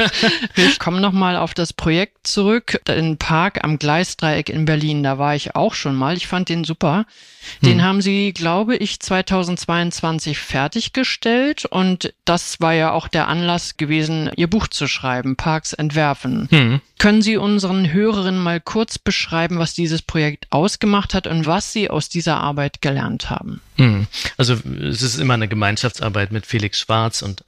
Wir 0.55 0.75
kommen 0.79 1.03
noch 1.03 1.13
mal 1.13 1.37
auf 1.37 1.55
das 1.55 1.73
Projekt 1.73 2.27
zurück. 2.27 2.81
Den 2.89 3.19
Park 3.19 3.65
am 3.65 3.79
Gleisdreieck 3.79 4.49
in 4.49 4.65
Berlin. 4.65 5.03
Da 5.03 5.19
war 5.19 5.35
ich 5.35 5.55
auch 5.55 5.75
schon 5.75 5.97
mal. 5.97 6.17
Ich 6.17 6.27
fand 6.27 6.49
den 6.49 6.65
super. 6.65 7.05
Den 7.63 7.79
hm. 7.79 7.83
haben 7.83 8.01
sie, 8.01 8.12
glaube 8.35 8.77
ich, 8.77 9.01
2022 9.01 10.39
fertiggestellt 10.39 11.65
und 11.65 12.13
das 12.25 12.61
war 12.61 12.75
ja 12.75 12.93
auch 12.93 13.09
der 13.09 13.29
Anlass 13.29 13.77
gewesen, 13.77 14.31
ihr 14.37 14.49
Buch 14.49 14.69
zu 14.69 14.87
schreiben, 14.87 15.37
Parks 15.37 15.73
entwerfen. 15.73 16.49
Hm. 16.51 16.81
Können 16.99 17.23
Sie 17.23 17.37
unseren 17.37 17.93
Hörerinnen 17.93 18.41
mal 18.41 18.61
kurz 18.61 18.99
beschreiben, 18.99 19.59
was 19.59 19.75
dieses 19.75 20.03
Projekt 20.03 20.47
ausgemacht 20.51 21.15
hat 21.15 21.27
und 21.27 21.47
was 21.47 21.73
Sie 21.73 21.91
aus 21.91 22.09
dieser 22.09 22.39
Arbeit 22.39 22.83
gelernt 22.83 23.31
haben? 23.31 23.61
Hm. 23.77 24.07
Also 24.37 24.55
es 24.55 25.03
ist 25.03 25.19
immer 25.19 25.35
eine 25.35 25.49
Gemeinschaftsarbeit 25.49 26.31
mit 26.33 26.47
Felix 26.47 26.79
Schwarz 26.79 27.23
und 27.23 27.45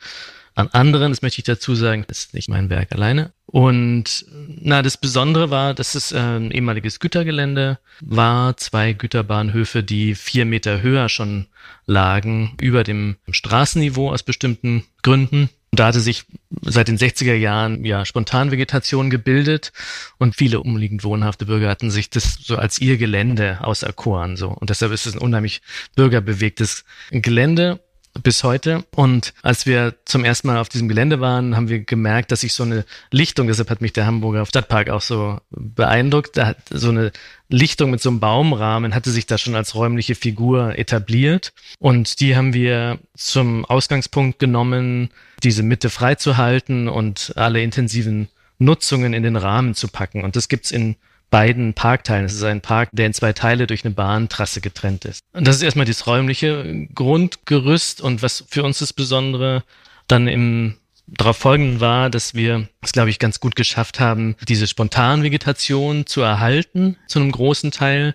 an 0.55 0.69
anderen. 0.69 1.13
Das 1.13 1.23
möchte 1.23 1.41
ich 1.41 1.45
dazu 1.45 1.75
sagen, 1.75 2.05
das 2.09 2.19
ist 2.19 2.35
nicht 2.35 2.49
mein 2.49 2.71
Werk 2.71 2.93
alleine. 2.93 3.33
Und 3.55 4.27
na, 4.63 4.83
das 4.83 4.97
Besondere 4.97 5.49
war, 5.49 5.75
dass 5.75 5.95
es 5.95 6.13
ein 6.13 6.51
ehemaliges 6.51 6.99
Gütergelände 6.99 7.79
war, 8.01 8.57
zwei 8.57 8.95
Güterbahnhöfe, 8.95 9.85
die 9.85 10.17
vier 10.17 10.45
Meter 10.45 10.83
höher 10.83 11.09
schon 11.09 11.47
lagen, 11.87 12.57
über 12.61 12.83
dem 12.83 13.15
Straßenniveau 13.31 14.11
aus 14.11 14.25
bestimmten 14.25 14.83
Gründen. 15.05 15.51
Und 15.71 15.79
da 15.79 15.87
hatte 15.87 16.01
sich 16.01 16.25
seit 16.63 16.89
den 16.89 16.99
60er 16.99 17.35
Jahren 17.35 17.85
ja 17.85 18.05
Spontanvegetation 18.05 19.09
gebildet. 19.09 19.73
Und 20.19 20.35
viele 20.35 20.59
umliegend 20.59 21.05
wohnhafte 21.05 21.47
Bürger 21.47 21.69
hatten 21.69 21.93
sich 21.93 22.11
das 22.11 22.35
so 22.43 22.57
als 22.57 22.81
ihr 22.81 22.97
Gelände 22.97 23.59
auserkoren 23.61 24.37
so. 24.37 24.49
Und 24.49 24.71
deshalb 24.71 24.91
ist 24.91 25.07
es 25.07 25.15
ein 25.15 25.23
unheimlich 25.23 25.63
bürgerbewegtes 25.95 26.85
Gelände 27.13 27.79
bis 28.23 28.45
heute. 28.45 28.85
Und 28.95 29.35
als 29.43 29.67
wir 29.67 29.95
zum 30.05 30.25
ersten 30.25 30.47
Mal 30.49 30.59
auf 30.59 30.69
diesem 30.69 30.89
Gelände 30.89 31.21
waren, 31.21 31.57
haben 31.57 31.69
wir 31.69 31.81
gemerkt, 31.81 32.31
dass 32.33 32.41
sich 32.41 32.55
so 32.55 32.63
eine 32.63 32.85
Lichtung, 33.11 33.47
deshalb 33.49 33.71
hat 33.71 33.81
mich 33.81 33.93
der 33.93 34.07
Hamburger 34.07 34.47
Stadtpark 34.47 34.91
auch 34.91 35.01
so 35.01 35.39
beeindruckt, 35.51 36.37
da 36.37 36.47
hat 36.47 36.59
so 36.71 36.91
eine 36.91 37.13
Lichtung 37.49 37.91
mit 37.91 38.01
so 38.01 38.09
einem 38.09 38.21
Baumrahmen 38.21 38.95
hatte 38.95 39.11
sich 39.11 39.27
da 39.27 39.39
schon 39.39 39.55
als 39.55 39.75
räumliche 39.75 40.15
Figur 40.15 40.79
etabliert. 40.79 41.53
Und 41.79 42.21
die 42.21 42.37
haben 42.37 42.55
wir 42.55 42.99
zum 43.17 43.65
Ausgangspunkt 43.65 44.39
genommen, 44.39 45.11
diese 45.43 45.63
Mitte 45.63 45.91
freizuhalten 45.91 46.89
und 46.89 47.33
alle 47.37 47.63
intensiven 47.63 48.29
Nutzungen 48.59 49.13
in 49.13 49.23
den 49.23 49.37
Rahmen 49.37 49.75
zu 49.75 49.89
packen. 49.89 50.25
Und 50.25 50.37
das 50.37 50.49
gibt's 50.49 50.71
in 50.71 50.97
beiden 51.31 51.75
Parkteilen. 51.75 52.27
Es 52.27 52.35
ist 52.35 52.45
ein 52.45 52.61
Park, 52.61 52.91
der 52.93 53.07
in 53.07 53.15
zwei 53.15 53.33
Teile 53.33 53.67
durch 53.67 53.85
eine 53.85 53.95
Bahntrasse 53.95 54.61
getrennt 54.61 55.05
ist. 55.05 55.21
Und 55.33 55.47
das 55.47 55.57
ist 55.57 55.63
erstmal 55.63 55.87
das 55.87 56.07
räumliche 56.07 56.87
Grundgerüst 56.95 58.01
und 58.01 58.23
was 58.23 58.45
für 58.49 58.63
uns 58.63 58.79
das 58.79 58.93
Besondere 58.93 59.65
dann 60.07 60.29
im 60.29 60.77
darauf 61.07 61.37
folgenden 61.37 61.81
war, 61.81 62.09
dass 62.09 62.35
wir 62.35 62.69
es, 62.81 62.93
glaube 62.93 63.11
ich, 63.11 63.19
ganz 63.19 63.41
gut 63.41 63.57
geschafft 63.57 64.01
haben, 64.01 64.37
diese 64.49 64.67
Spontanvegetation 64.67 66.07
zu 66.07 66.23
erhalten, 66.23 66.97
zu 67.07 67.19
einem 67.19 67.31
großen 67.31 67.71
Teil 67.71 68.15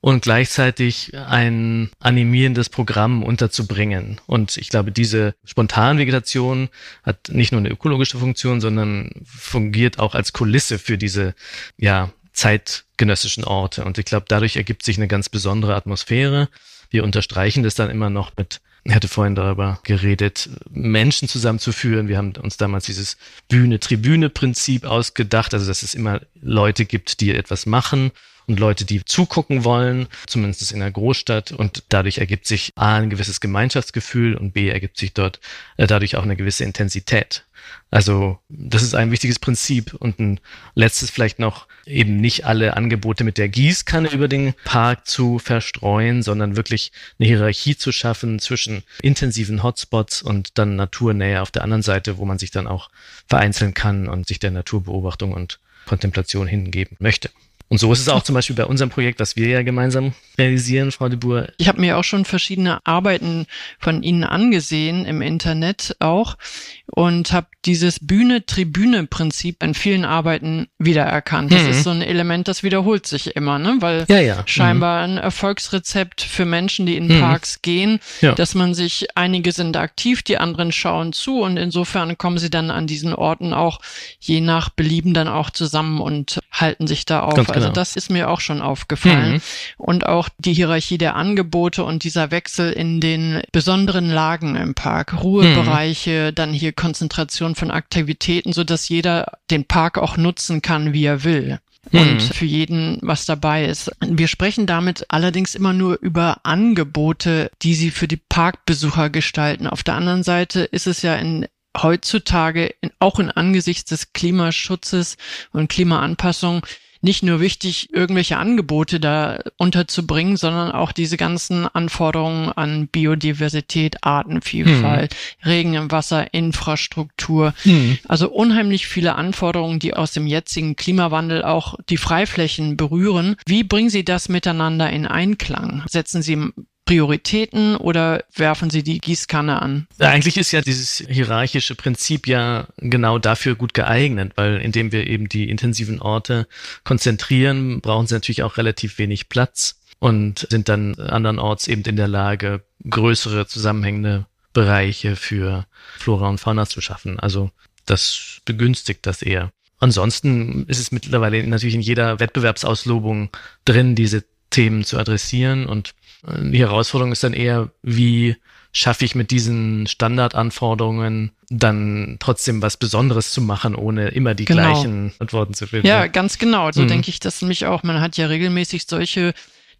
und 0.00 0.22
gleichzeitig 0.22 1.12
ein 1.14 1.90
animierendes 1.98 2.68
Programm 2.68 3.22
unterzubringen. 3.22 4.20
Und 4.26 4.56
ich 4.58 4.68
glaube, 4.68 4.92
diese 4.92 5.34
Spontanvegetation 5.44 6.68
hat 7.02 7.30
nicht 7.30 7.52
nur 7.52 7.60
eine 7.60 7.70
ökologische 7.70 8.18
Funktion, 8.18 8.60
sondern 8.60 9.10
fungiert 9.24 9.98
auch 9.98 10.14
als 10.14 10.32
Kulisse 10.34 10.78
für 10.78 10.98
diese, 10.98 11.34
ja, 11.78 12.12
zeitgenössischen 12.34 13.44
Orte. 13.44 13.84
Und 13.84 13.96
ich 13.96 14.04
glaube, 14.04 14.26
dadurch 14.28 14.56
ergibt 14.56 14.84
sich 14.84 14.98
eine 14.98 15.08
ganz 15.08 15.28
besondere 15.28 15.74
Atmosphäre. 15.74 16.48
Wir 16.90 17.04
unterstreichen 17.04 17.62
das 17.62 17.74
dann 17.74 17.90
immer 17.90 18.10
noch 18.10 18.32
mit 18.36 18.60
ich 18.86 18.94
hatte 18.94 19.08
vorhin 19.08 19.34
darüber 19.34 19.80
geredet, 19.84 20.50
Menschen 20.70 21.26
zusammenzuführen. 21.26 22.06
Wir 22.06 22.18
haben 22.18 22.34
uns 22.36 22.58
damals 22.58 22.84
dieses 22.84 23.16
Bühne-Tribüne-Prinzip 23.48 24.84
ausgedacht, 24.84 25.54
also 25.54 25.66
dass 25.66 25.82
es 25.82 25.94
immer 25.94 26.20
Leute 26.42 26.84
gibt, 26.84 27.22
die 27.22 27.34
etwas 27.34 27.64
machen 27.64 28.12
und 28.46 28.60
Leute, 28.60 28.84
die 28.84 29.04
zugucken 29.04 29.64
wollen, 29.64 30.08
zumindest 30.26 30.72
in 30.72 30.80
der 30.80 30.90
Großstadt. 30.90 31.52
Und 31.52 31.84
dadurch 31.88 32.18
ergibt 32.18 32.46
sich 32.46 32.72
A 32.76 32.96
ein 32.96 33.10
gewisses 33.10 33.40
Gemeinschaftsgefühl 33.40 34.36
und 34.36 34.52
B 34.52 34.68
ergibt 34.68 34.98
sich 34.98 35.12
dort 35.12 35.40
äh, 35.76 35.86
dadurch 35.86 36.16
auch 36.16 36.22
eine 36.22 36.36
gewisse 36.36 36.64
Intensität. 36.64 37.44
Also 37.90 38.38
das 38.48 38.82
ist 38.82 38.94
ein 38.94 39.10
wichtiges 39.10 39.38
Prinzip. 39.38 39.94
Und 39.94 40.18
ein 40.18 40.40
letztes 40.74 41.10
vielleicht 41.10 41.38
noch, 41.38 41.66
eben 41.86 42.16
nicht 42.16 42.44
alle 42.44 42.76
Angebote 42.76 43.24
mit 43.24 43.38
der 43.38 43.48
Gießkanne 43.48 44.10
über 44.10 44.28
den 44.28 44.54
Park 44.64 45.06
zu 45.06 45.38
verstreuen, 45.38 46.22
sondern 46.22 46.56
wirklich 46.56 46.92
eine 47.18 47.28
Hierarchie 47.28 47.76
zu 47.76 47.92
schaffen 47.92 48.38
zwischen 48.38 48.82
intensiven 49.02 49.62
Hotspots 49.62 50.22
und 50.22 50.58
dann 50.58 50.76
Naturnähe 50.76 51.42
auf 51.42 51.50
der 51.50 51.62
anderen 51.62 51.82
Seite, 51.82 52.18
wo 52.18 52.24
man 52.24 52.38
sich 52.38 52.50
dann 52.50 52.66
auch 52.66 52.90
vereinzeln 53.28 53.74
kann 53.74 54.08
und 54.08 54.26
sich 54.26 54.38
der 54.38 54.50
Naturbeobachtung 54.50 55.32
und 55.32 55.60
Kontemplation 55.86 56.46
hingeben 56.46 56.96
möchte. 56.98 57.30
Und 57.68 57.78
so 57.78 57.92
ist 57.92 58.00
es 58.00 58.08
auch 58.08 58.22
zum 58.22 58.34
Beispiel 58.34 58.56
bei 58.56 58.66
unserem 58.66 58.90
Projekt, 58.90 59.20
was 59.20 59.36
wir 59.36 59.48
ja 59.48 59.62
gemeinsam 59.62 60.12
realisieren, 60.38 60.92
Frau 60.92 61.08
de 61.08 61.18
Boer. 61.18 61.48
Ich 61.56 61.68
habe 61.68 61.80
mir 61.80 61.96
auch 61.96 62.04
schon 62.04 62.24
verschiedene 62.24 62.78
Arbeiten 62.84 63.46
von 63.78 64.02
Ihnen 64.02 64.24
angesehen 64.24 65.04
im 65.06 65.22
Internet 65.22 65.96
auch 65.98 66.36
und 66.86 67.32
habe 67.32 67.46
dieses 67.64 67.98
Bühne-Tribüne-Prinzip 68.00 69.62
in 69.62 69.74
vielen 69.74 70.04
Arbeiten 70.04 70.68
wiedererkannt. 70.78 71.50
Das 71.52 71.62
mhm. 71.62 71.70
ist 71.70 71.82
so 71.82 71.90
ein 71.90 72.02
Element, 72.02 72.46
das 72.46 72.62
wiederholt 72.62 73.06
sich 73.06 73.36
immer, 73.36 73.58
ne? 73.58 73.76
weil 73.80 74.04
ja, 74.08 74.20
ja. 74.20 74.42
scheinbar 74.46 75.06
mhm. 75.06 75.14
ein 75.14 75.18
Erfolgsrezept 75.18 76.20
für 76.20 76.44
Menschen, 76.44 76.84
die 76.84 76.96
in 76.96 77.08
mhm. 77.08 77.20
Parks 77.20 77.62
gehen, 77.62 78.00
ja. 78.20 78.34
dass 78.34 78.54
man 78.54 78.74
sich, 78.74 79.08
einige 79.14 79.52
sind 79.52 79.76
aktiv, 79.76 80.22
die 80.22 80.36
anderen 80.36 80.72
schauen 80.72 81.12
zu 81.12 81.40
und 81.40 81.56
insofern 81.56 82.18
kommen 82.18 82.38
sie 82.38 82.50
dann 82.50 82.70
an 82.70 82.86
diesen 82.86 83.14
Orten 83.14 83.54
auch 83.54 83.80
je 84.20 84.40
nach 84.40 84.68
Belieben 84.68 85.14
dann 85.14 85.28
auch 85.28 85.50
zusammen 85.50 86.00
und 86.00 86.40
halten 86.52 86.86
sich 86.86 87.06
da 87.06 87.20
auf. 87.20 87.38
Also 87.38 87.52
genau. 87.52 87.70
das 87.70 87.96
ist 87.96 88.10
mir 88.10 88.28
auch 88.28 88.40
schon 88.40 88.60
aufgefallen. 88.60 89.34
Mhm. 89.34 89.40
Und 89.78 90.06
auch 90.06 90.28
die 90.38 90.52
Hierarchie 90.52 90.98
der 90.98 91.16
Angebote 91.16 91.82
und 91.82 92.04
dieser 92.04 92.30
Wechsel 92.30 92.72
in 92.72 93.00
den 93.00 93.42
besonderen 93.52 94.10
Lagen 94.10 94.54
im 94.54 94.74
Park, 94.74 95.22
Ruhebereiche, 95.22 96.28
mhm. 96.30 96.34
dann 96.34 96.52
hier 96.52 96.73
Konzentration 96.74 97.54
von 97.54 97.70
Aktivitäten, 97.70 98.52
so 98.52 98.64
dass 98.64 98.88
jeder 98.88 99.38
den 99.50 99.64
Park 99.64 99.98
auch 99.98 100.16
nutzen 100.16 100.62
kann, 100.62 100.92
wie 100.92 101.04
er 101.04 101.24
will 101.24 101.58
und 101.92 102.14
mhm. 102.14 102.20
für 102.20 102.44
jeden 102.44 102.98
was 103.02 103.26
dabei 103.26 103.66
ist. 103.66 103.90
Wir 104.00 104.28
sprechen 104.28 104.66
damit 104.66 105.06
allerdings 105.08 105.54
immer 105.54 105.72
nur 105.72 105.98
über 106.00 106.38
Angebote, 106.42 107.50
die 107.62 107.74
sie 107.74 107.90
für 107.90 108.08
die 108.08 108.16
Parkbesucher 108.16 109.10
gestalten. 109.10 109.66
Auf 109.66 109.82
der 109.82 109.94
anderen 109.94 110.22
Seite 110.22 110.60
ist 110.60 110.86
es 110.86 111.02
ja 111.02 111.14
in 111.16 111.46
heutzutage 111.76 112.72
in, 112.80 112.90
auch 113.00 113.18
in 113.18 113.30
Angesichts 113.30 113.90
des 113.90 114.12
Klimaschutzes 114.12 115.16
und 115.52 115.68
Klimaanpassung 115.68 116.64
nicht 117.04 117.22
nur 117.22 117.40
wichtig, 117.40 117.92
irgendwelche 117.92 118.38
Angebote 118.38 118.98
da 118.98 119.38
unterzubringen, 119.58 120.36
sondern 120.36 120.72
auch 120.72 120.90
diese 120.90 121.16
ganzen 121.18 121.66
Anforderungen 121.66 122.50
an 122.50 122.88
Biodiversität, 122.88 124.02
Artenvielfalt, 124.02 125.14
hm. 125.14 125.50
Regen 125.50 125.74
im 125.74 125.90
Wasser, 125.90 126.32
Infrastruktur. 126.32 127.52
Hm. 127.62 127.98
Also 128.08 128.30
unheimlich 128.30 128.86
viele 128.86 129.16
Anforderungen, 129.16 129.78
die 129.78 129.94
aus 129.94 130.12
dem 130.12 130.26
jetzigen 130.26 130.76
Klimawandel 130.76 131.44
auch 131.44 131.74
die 131.90 131.98
Freiflächen 131.98 132.78
berühren. 132.78 133.36
Wie 133.46 133.64
bringen 133.64 133.90
Sie 133.90 134.04
das 134.04 134.30
miteinander 134.30 134.88
in 134.90 135.06
Einklang? 135.06 135.82
Setzen 135.86 136.22
Sie 136.22 136.52
Prioritäten 136.84 137.76
oder 137.76 138.24
werfen 138.34 138.68
Sie 138.68 138.82
die 138.82 138.98
Gießkanne 138.98 139.60
an? 139.60 139.86
Eigentlich 139.98 140.36
ist 140.36 140.52
ja 140.52 140.60
dieses 140.60 141.04
hierarchische 141.08 141.74
Prinzip 141.74 142.26
ja 142.26 142.66
genau 142.76 143.18
dafür 143.18 143.54
gut 143.54 143.72
geeignet, 143.72 144.32
weil 144.36 144.58
indem 144.58 144.92
wir 144.92 145.06
eben 145.06 145.28
die 145.28 145.48
intensiven 145.48 146.00
Orte 146.00 146.46
konzentrieren, 146.84 147.80
brauchen 147.80 148.06
sie 148.06 148.14
natürlich 148.14 148.42
auch 148.42 148.58
relativ 148.58 148.98
wenig 148.98 149.28
Platz 149.28 149.80
und 149.98 150.46
sind 150.50 150.68
dann 150.68 150.94
andernorts 150.96 151.68
eben 151.68 151.82
in 151.84 151.96
der 151.96 152.08
Lage, 152.08 152.62
größere 152.88 153.46
zusammenhängende 153.46 154.26
Bereiche 154.52 155.16
für 155.16 155.66
Flora 155.98 156.28
und 156.28 156.38
Fauna 156.38 156.66
zu 156.66 156.80
schaffen. 156.80 157.18
Also 157.18 157.50
das 157.86 158.40
begünstigt 158.44 159.06
das 159.06 159.22
eher. 159.22 159.50
Ansonsten 159.78 160.64
ist 160.66 160.78
es 160.78 160.92
mittlerweile 160.92 161.46
natürlich 161.46 161.74
in 161.74 161.80
jeder 161.80 162.20
Wettbewerbsauslobung 162.20 163.30
drin, 163.64 163.94
diese 163.94 164.24
Themen 164.54 164.84
zu 164.84 164.98
adressieren 164.98 165.66
und 165.66 165.94
die 166.26 166.60
Herausforderung 166.60 167.12
ist 167.12 167.22
dann 167.22 167.34
eher, 167.34 167.70
wie 167.82 168.36
schaffe 168.72 169.04
ich 169.04 169.14
mit 169.14 169.30
diesen 169.30 169.86
Standardanforderungen 169.86 171.30
dann 171.48 172.16
trotzdem 172.18 172.62
was 172.62 172.76
Besonderes 172.76 173.30
zu 173.30 173.40
machen, 173.40 173.76
ohne 173.76 174.08
immer 174.08 174.34
die 174.34 174.46
genau. 174.46 174.62
gleichen 174.62 175.12
Antworten 175.18 175.54
zu 175.54 175.66
finden. 175.66 175.86
Ja, 175.86 176.06
ganz 176.06 176.38
genau. 176.38 176.72
So 176.72 176.82
mhm. 176.82 176.88
denke 176.88 177.10
ich 177.10 177.20
das 177.20 177.40
nämlich 177.40 177.66
auch. 177.66 177.82
Man 177.82 178.00
hat 178.00 178.16
ja 178.16 178.26
regelmäßig 178.26 178.86
solche 178.86 179.34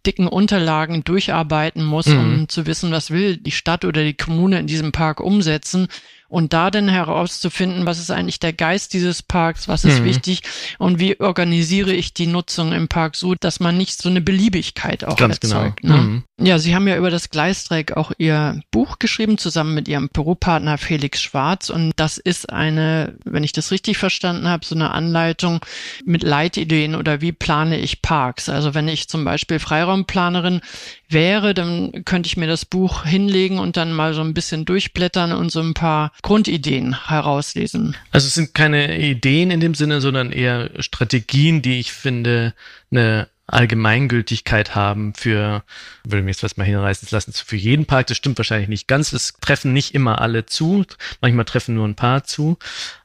dicken 0.05 0.27
Unterlagen 0.27 1.03
durcharbeiten 1.03 1.83
muss, 1.83 2.05
mhm. 2.05 2.19
um 2.19 2.49
zu 2.49 2.67
wissen, 2.67 2.91
was 2.91 3.11
will 3.11 3.37
die 3.37 3.51
Stadt 3.51 3.83
oder 3.83 4.03
die 4.03 4.13
Kommune 4.13 4.59
in 4.59 4.67
diesem 4.67 4.91
Park 4.91 5.19
umsetzen 5.19 5.87
und 6.27 6.53
da 6.53 6.71
dann 6.71 6.89
herauszufinden, 6.89 7.85
was 7.85 7.99
ist 7.99 8.11
eigentlich 8.11 8.39
der 8.39 8.53
Geist 8.53 8.93
dieses 8.93 9.21
Parks, 9.21 9.67
was 9.67 9.85
ist 9.85 10.01
mhm. 10.01 10.05
wichtig 10.05 10.41
und 10.79 10.99
wie 10.99 11.19
organisiere 11.19 11.93
ich 11.93 12.13
die 12.13 12.27
Nutzung 12.27 12.71
im 12.73 12.87
Park 12.87 13.15
so, 13.15 13.35
dass 13.35 13.59
man 13.59 13.77
nicht 13.77 14.01
so 14.01 14.09
eine 14.09 14.21
Beliebigkeit 14.21 15.03
auch 15.03 15.17
Ganz 15.17 15.39
genau. 15.39 15.57
erzeugt. 15.57 15.81
Genau. 15.81 15.95
Ne? 15.95 16.01
Mhm. 16.01 16.23
Ja, 16.37 16.59
Sie 16.59 16.75
haben 16.75 16.87
ja 16.87 16.97
über 16.97 17.11
das 17.11 17.29
Gleisdreieck 17.29 17.93
auch 17.95 18.11
Ihr 18.17 18.59
Buch 18.69 18.99
geschrieben, 18.99 19.37
zusammen 19.37 19.73
mit 19.73 19.87
Ihrem 19.87 20.09
Büropartner 20.09 20.77
Felix 20.77 21.21
Schwarz. 21.21 21.69
Und 21.69 21.93
das 21.95 22.17
ist 22.17 22.49
eine, 22.49 23.15
wenn 23.23 23.45
ich 23.45 23.53
das 23.53 23.71
richtig 23.71 23.97
verstanden 23.97 24.49
habe, 24.49 24.65
so 24.65 24.75
eine 24.75 24.91
Anleitung 24.91 25.61
mit 26.03 26.23
Leitideen 26.23 26.95
oder 26.95 27.21
wie 27.21 27.31
plane 27.31 27.79
ich 27.79 28.01
Parks. 28.01 28.49
Also 28.49 28.73
wenn 28.73 28.89
ich 28.89 29.07
zum 29.07 29.23
Beispiel 29.23 29.59
Freiraumplanerin 29.59 30.59
wäre, 31.07 31.53
dann 31.53 32.03
könnte 32.03 32.27
ich 32.27 32.35
mir 32.35 32.47
das 32.47 32.65
Buch 32.65 33.05
hinlegen 33.05 33.57
und 33.59 33.77
dann 33.77 33.93
mal 33.93 34.13
so 34.13 34.21
ein 34.21 34.33
bisschen 34.33 34.65
durchblättern 34.65 35.31
und 35.31 35.51
so 35.51 35.61
ein 35.61 35.73
paar 35.73 36.11
Grundideen 36.21 37.07
herauslesen. 37.07 37.95
Also 38.11 38.27
es 38.27 38.35
sind 38.35 38.53
keine 38.53 38.97
Ideen 38.97 39.51
in 39.51 39.59
dem 39.59 39.75
Sinne, 39.75 40.01
sondern 40.01 40.31
eher 40.31 40.71
Strategien, 40.81 41.61
die 41.61 41.79
ich 41.79 41.91
finde, 41.91 42.53
eine 42.91 43.27
Allgemeingültigkeit 43.47 44.73
haben 44.73 45.13
für, 45.13 45.63
würde 46.03 46.23
mir 46.23 46.31
jetzt 46.31 46.41
was 46.41 46.57
mal 46.57 46.63
hinreißen 46.63 47.07
lassen, 47.11 47.31
für 47.31 47.55
jeden 47.55 47.85
Park. 47.85 48.07
Das 48.07 48.17
stimmt 48.17 48.39
wahrscheinlich 48.39 48.69
nicht 48.69 48.87
ganz. 48.87 49.13
Es 49.13 49.33
treffen 49.39 49.71
nicht 49.71 49.93
immer 49.93 50.19
alle 50.19 50.45
zu. 50.45 50.85
Manchmal 51.21 51.45
treffen 51.45 51.75
nur 51.75 51.87
ein 51.87 51.95
paar 51.95 52.23
zu. 52.23 52.57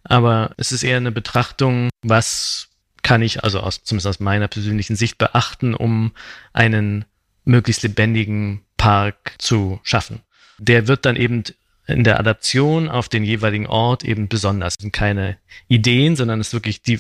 Aber 0.03 0.53
es 0.57 0.73
ist 0.73 0.83
eher 0.83 0.97
eine 0.97 1.13
Betrachtung, 1.13 1.91
was 2.03 2.69
kann 3.03 3.23
ich 3.23 3.45
also 3.45 3.61
aus, 3.61 3.83
zumindest 3.83 4.07
aus 4.07 4.21
meiner 4.21 4.49
persönlichen 4.49 4.97
Sicht 4.97 5.19
beachten, 5.19 5.75
um 5.75 6.13
einen 6.53 7.05
möglichst 7.45 7.83
lebendigen 7.83 8.63
Park 8.77 9.35
zu 9.39 9.81
schaffen. 9.83 10.21
Der 10.59 10.89
wird 10.89 11.05
dann 11.05 11.17
eben 11.17 11.45
in 11.91 12.05
der 12.05 12.19
Adaption 12.19 12.89
auf 12.89 13.09
den 13.09 13.25
jeweiligen 13.25 13.67
Ort 13.67 14.05
eben 14.05 14.29
besonders. 14.29 14.75
Es 14.79 14.83
sind 14.83 14.93
keine 14.93 15.37
Ideen, 15.69 16.17
sondern 16.17 16.41
es 16.41 16.49
ist 16.49 16.53
wirklich 16.53 16.83
die 16.83 16.99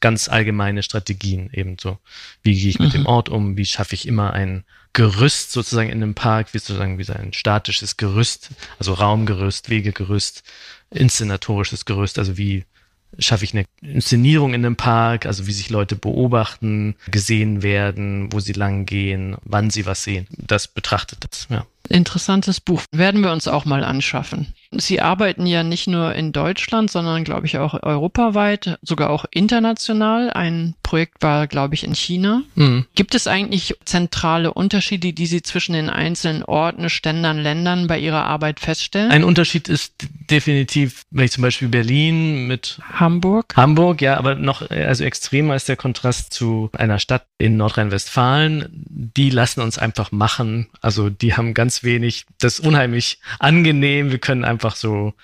ganz 0.00 0.28
allgemeine 0.28 0.82
Strategien 0.82 1.50
eben 1.52 1.76
so. 1.78 1.98
Wie 2.42 2.58
gehe 2.58 2.70
ich 2.70 2.78
mit 2.78 2.88
mhm. 2.88 2.98
dem 2.98 3.06
Ort 3.06 3.28
um? 3.28 3.56
Wie 3.56 3.66
schaffe 3.66 3.94
ich 3.94 4.06
immer 4.06 4.32
ein 4.32 4.64
Gerüst 4.92 5.52
sozusagen 5.52 5.88
in 5.88 6.02
einem 6.02 6.14
Park, 6.14 6.52
wie 6.52 6.58
sozusagen 6.58 6.98
wie 6.98 7.04
so 7.04 7.12
ein 7.12 7.32
statisches 7.32 7.96
Gerüst, 7.96 8.50
also 8.78 8.94
Raumgerüst, 8.94 9.70
Wegegerüst, 9.70 10.42
inszenatorisches 10.90 11.84
Gerüst, 11.84 12.18
also 12.18 12.36
wie 12.36 12.64
schaffe 13.18 13.44
ich 13.44 13.54
eine 13.54 13.64
Inszenierung 13.82 14.54
in 14.54 14.64
einem 14.64 14.76
Park, 14.76 15.26
also 15.26 15.46
wie 15.46 15.52
sich 15.52 15.70
Leute 15.70 15.96
beobachten, 15.96 16.94
gesehen 17.10 17.62
werden, 17.62 18.32
wo 18.32 18.40
sie 18.40 18.52
lang 18.52 18.86
gehen, 18.86 19.36
wann 19.42 19.70
sie 19.70 19.86
was 19.86 20.02
sehen. 20.02 20.26
Das 20.30 20.68
betrachtet 20.68 21.24
das, 21.28 21.46
ja. 21.50 21.66
Interessantes 21.90 22.60
Buch. 22.60 22.82
Werden 22.92 23.22
wir 23.22 23.32
uns 23.32 23.48
auch 23.48 23.64
mal 23.64 23.84
anschaffen. 23.84 24.54
Sie 24.72 25.00
arbeiten 25.00 25.46
ja 25.46 25.64
nicht 25.64 25.88
nur 25.88 26.14
in 26.14 26.30
Deutschland, 26.30 26.92
sondern 26.92 27.24
glaube 27.24 27.46
ich 27.46 27.58
auch 27.58 27.82
europaweit, 27.82 28.78
sogar 28.82 29.10
auch 29.10 29.24
international. 29.32 30.30
Ein 30.30 30.74
Projekt 30.84 31.22
war, 31.22 31.48
glaube 31.48 31.74
ich, 31.74 31.82
in 31.82 31.94
China. 31.96 32.42
Mhm. 32.54 32.86
Gibt 32.94 33.16
es 33.16 33.26
eigentlich 33.26 33.74
zentrale 33.84 34.54
Unterschiede, 34.54 35.12
die 35.12 35.26
Sie 35.26 35.42
zwischen 35.42 35.72
den 35.72 35.90
einzelnen 35.90 36.44
Orten, 36.44 36.88
Ständern, 36.88 37.38
Ländern 37.38 37.88
bei 37.88 37.98
Ihrer 37.98 38.24
Arbeit 38.26 38.60
feststellen? 38.60 39.10
Ein 39.10 39.24
Unterschied 39.24 39.68
ist 39.68 39.94
definitiv, 40.30 41.02
wenn 41.10 41.24
ich 41.24 41.32
zum 41.32 41.42
Beispiel 41.42 41.68
Berlin 41.68 42.46
mit 42.46 42.78
Hamburg. 42.92 43.54
Hamburg, 43.56 44.00
ja, 44.00 44.16
aber 44.16 44.36
noch, 44.36 44.70
also 44.70 45.02
extremer 45.02 45.56
ist 45.56 45.68
der 45.68 45.76
Kontrast 45.76 46.32
zu 46.32 46.70
einer 46.72 47.00
Stadt 47.00 47.26
in 47.38 47.56
Nordrhein-Westfalen. 47.56 48.68
Die 48.70 49.30
lassen 49.30 49.60
uns 49.60 49.78
einfach 49.78 50.12
machen. 50.12 50.68
Also 50.80 51.10
die 51.10 51.34
haben 51.34 51.54
ganz 51.54 51.79
wenig, 51.84 52.26
das 52.38 52.58
ist 52.58 52.66
unheimlich 52.66 53.18
angenehm. 53.38 54.10
Wir 54.10 54.18
können 54.18 54.44
einfach 54.44 54.76
so 54.76 55.14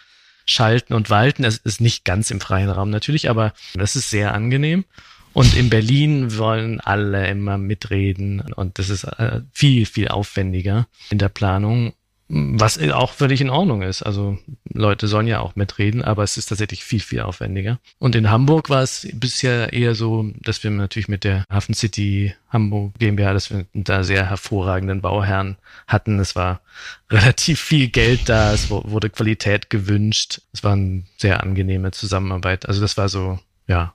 schalten 0.45 0.95
und 0.95 1.11
walten. 1.11 1.45
Es 1.45 1.59
ist 1.59 1.81
nicht 1.81 2.05
ganz 2.05 2.31
im 2.31 2.41
freien 2.41 2.71
Raum 2.71 2.91
natürlich, 2.91 3.29
aber 3.29 3.53
das 3.75 3.97
ist 3.97 4.11
sehr 4.11 4.33
angenehm. 4.33 4.85
Und 5.33 5.55
in 5.55 5.69
Berlin 5.69 6.39
wollen 6.39 6.81
alle 6.81 7.29
immer 7.29 7.59
mitreden 7.59 8.41
und 8.41 8.79
das 8.79 8.89
ist 8.89 9.05
äh, 9.05 9.43
viel, 9.53 9.85
viel 9.85 10.09
aufwendiger 10.09 10.89
in 11.11 11.19
der 11.19 11.29
Planung. 11.29 11.93
Was 12.29 12.77
auch 12.91 13.13
völlig 13.13 13.41
in 13.41 13.51
Ordnung 13.51 13.83
ist. 13.83 14.03
Also 14.03 14.37
Leute 14.73 15.07
sollen 15.07 15.29
ja 15.29 15.39
auch 15.39 15.55
mitreden, 15.55 16.03
aber 16.03 16.25
es 16.25 16.37
ist 16.37 16.47
tatsächlich 16.47 16.83
viel, 16.83 16.99
viel 16.99 17.21
aufwendiger. 17.21 17.79
Und 17.99 18.17
in 18.17 18.31
Hamburg 18.31 18.69
war 18.69 18.83
es 18.83 19.07
bisher 19.13 19.73
eher 19.73 19.95
so, 19.95 20.33
dass 20.41 20.65
wir 20.65 20.73
natürlich 20.73 21.07
mit 21.07 21.23
der 21.23 21.45
Hafen 21.49 21.75
City 21.75 22.35
Hamburg 22.49 22.95
GmbH, 22.99 23.33
dass 23.33 23.51
wir 23.51 23.67
da 23.75 24.03
sehr 24.03 24.29
hervorragenden 24.29 25.03
Bauherren 25.03 25.57
hatten. 25.87 26.19
Es 26.19 26.35
war 26.35 26.61
relativ 27.11 27.61
viel 27.61 27.89
Geld 27.89 28.29
da, 28.29 28.53
es 28.53 28.71
wurde 28.71 29.09
Qualität 29.09 29.71
gewünscht. 29.71 30.41
Es 30.53 30.65
war 30.65 30.73
eine 30.73 31.05
sehr 31.19 31.45
angenehme 31.45 31.93
Zusammenarbeit. 31.93 32.67
Also 32.67 32.81
das 32.81 32.97
war 32.97 33.09
so, 33.09 33.39
ja, 33.69 33.95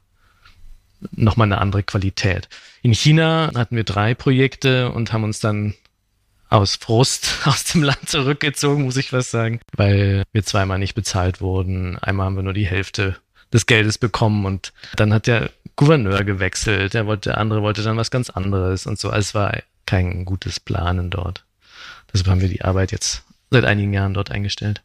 nochmal 1.12 1.48
eine 1.48 1.60
andere 1.60 1.84
Qualität. 1.84 2.48
In 2.82 2.94
China 2.94 3.52
hatten 3.56 3.76
wir 3.76 3.84
drei 3.84 4.16
Projekte 4.16 4.92
und 4.92 5.12
haben 5.12 5.26
uns 5.26 5.42
dann 5.42 5.74
aus 6.52 6.76
Frust 6.76 7.40
aus 7.46 7.64
dem 7.64 7.82
Land 7.82 8.10
zurückgezogen, 8.10 8.84
muss 8.84 8.98
ich 8.98 9.14
was 9.14 9.32
sagen, 9.32 9.60
weil 9.76 10.24
wir 10.32 10.44
zweimal 10.44 10.78
nicht 10.78 10.94
bezahlt 10.94 11.42
wurden. 11.42 11.98
Einmal 11.98 12.28
haben 12.28 12.36
wir 12.36 12.44
nur 12.44 12.54
die 12.54 12.68
Hälfte 12.68 13.18
des 13.52 13.66
Geldes 13.66 13.98
bekommen 13.98 14.46
und 14.46 14.74
dann 14.96 15.14
hat 15.14 15.28
der 15.28 15.50
Gouverneur 15.76 16.24
gewechselt, 16.24 16.94
der 16.94 17.08
wollte, 17.08 17.30
der 17.30 17.38
andere 17.38 17.62
wollte 17.62 17.82
dann 17.82 17.98
was 17.98 18.12
ganz 18.12 18.30
anderes 18.30 18.86
und 18.86 19.00
so. 19.00 19.10
Also 19.10 19.30
es 19.30 19.36
war 19.36 19.58
kein 19.86 20.26
gutes 20.26 20.60
Planen 20.60 21.10
dort. 21.10 21.44
Deshalb 22.14 22.28
haben 22.28 22.42
wir 22.42 22.50
die 22.50 22.62
Arbeit 22.62 22.92
jetzt 22.92 23.24
seit 23.50 23.66
einigen 23.66 23.94
Jahren 23.94 24.14
dort 24.14 24.32
eingestellt. 24.32 24.82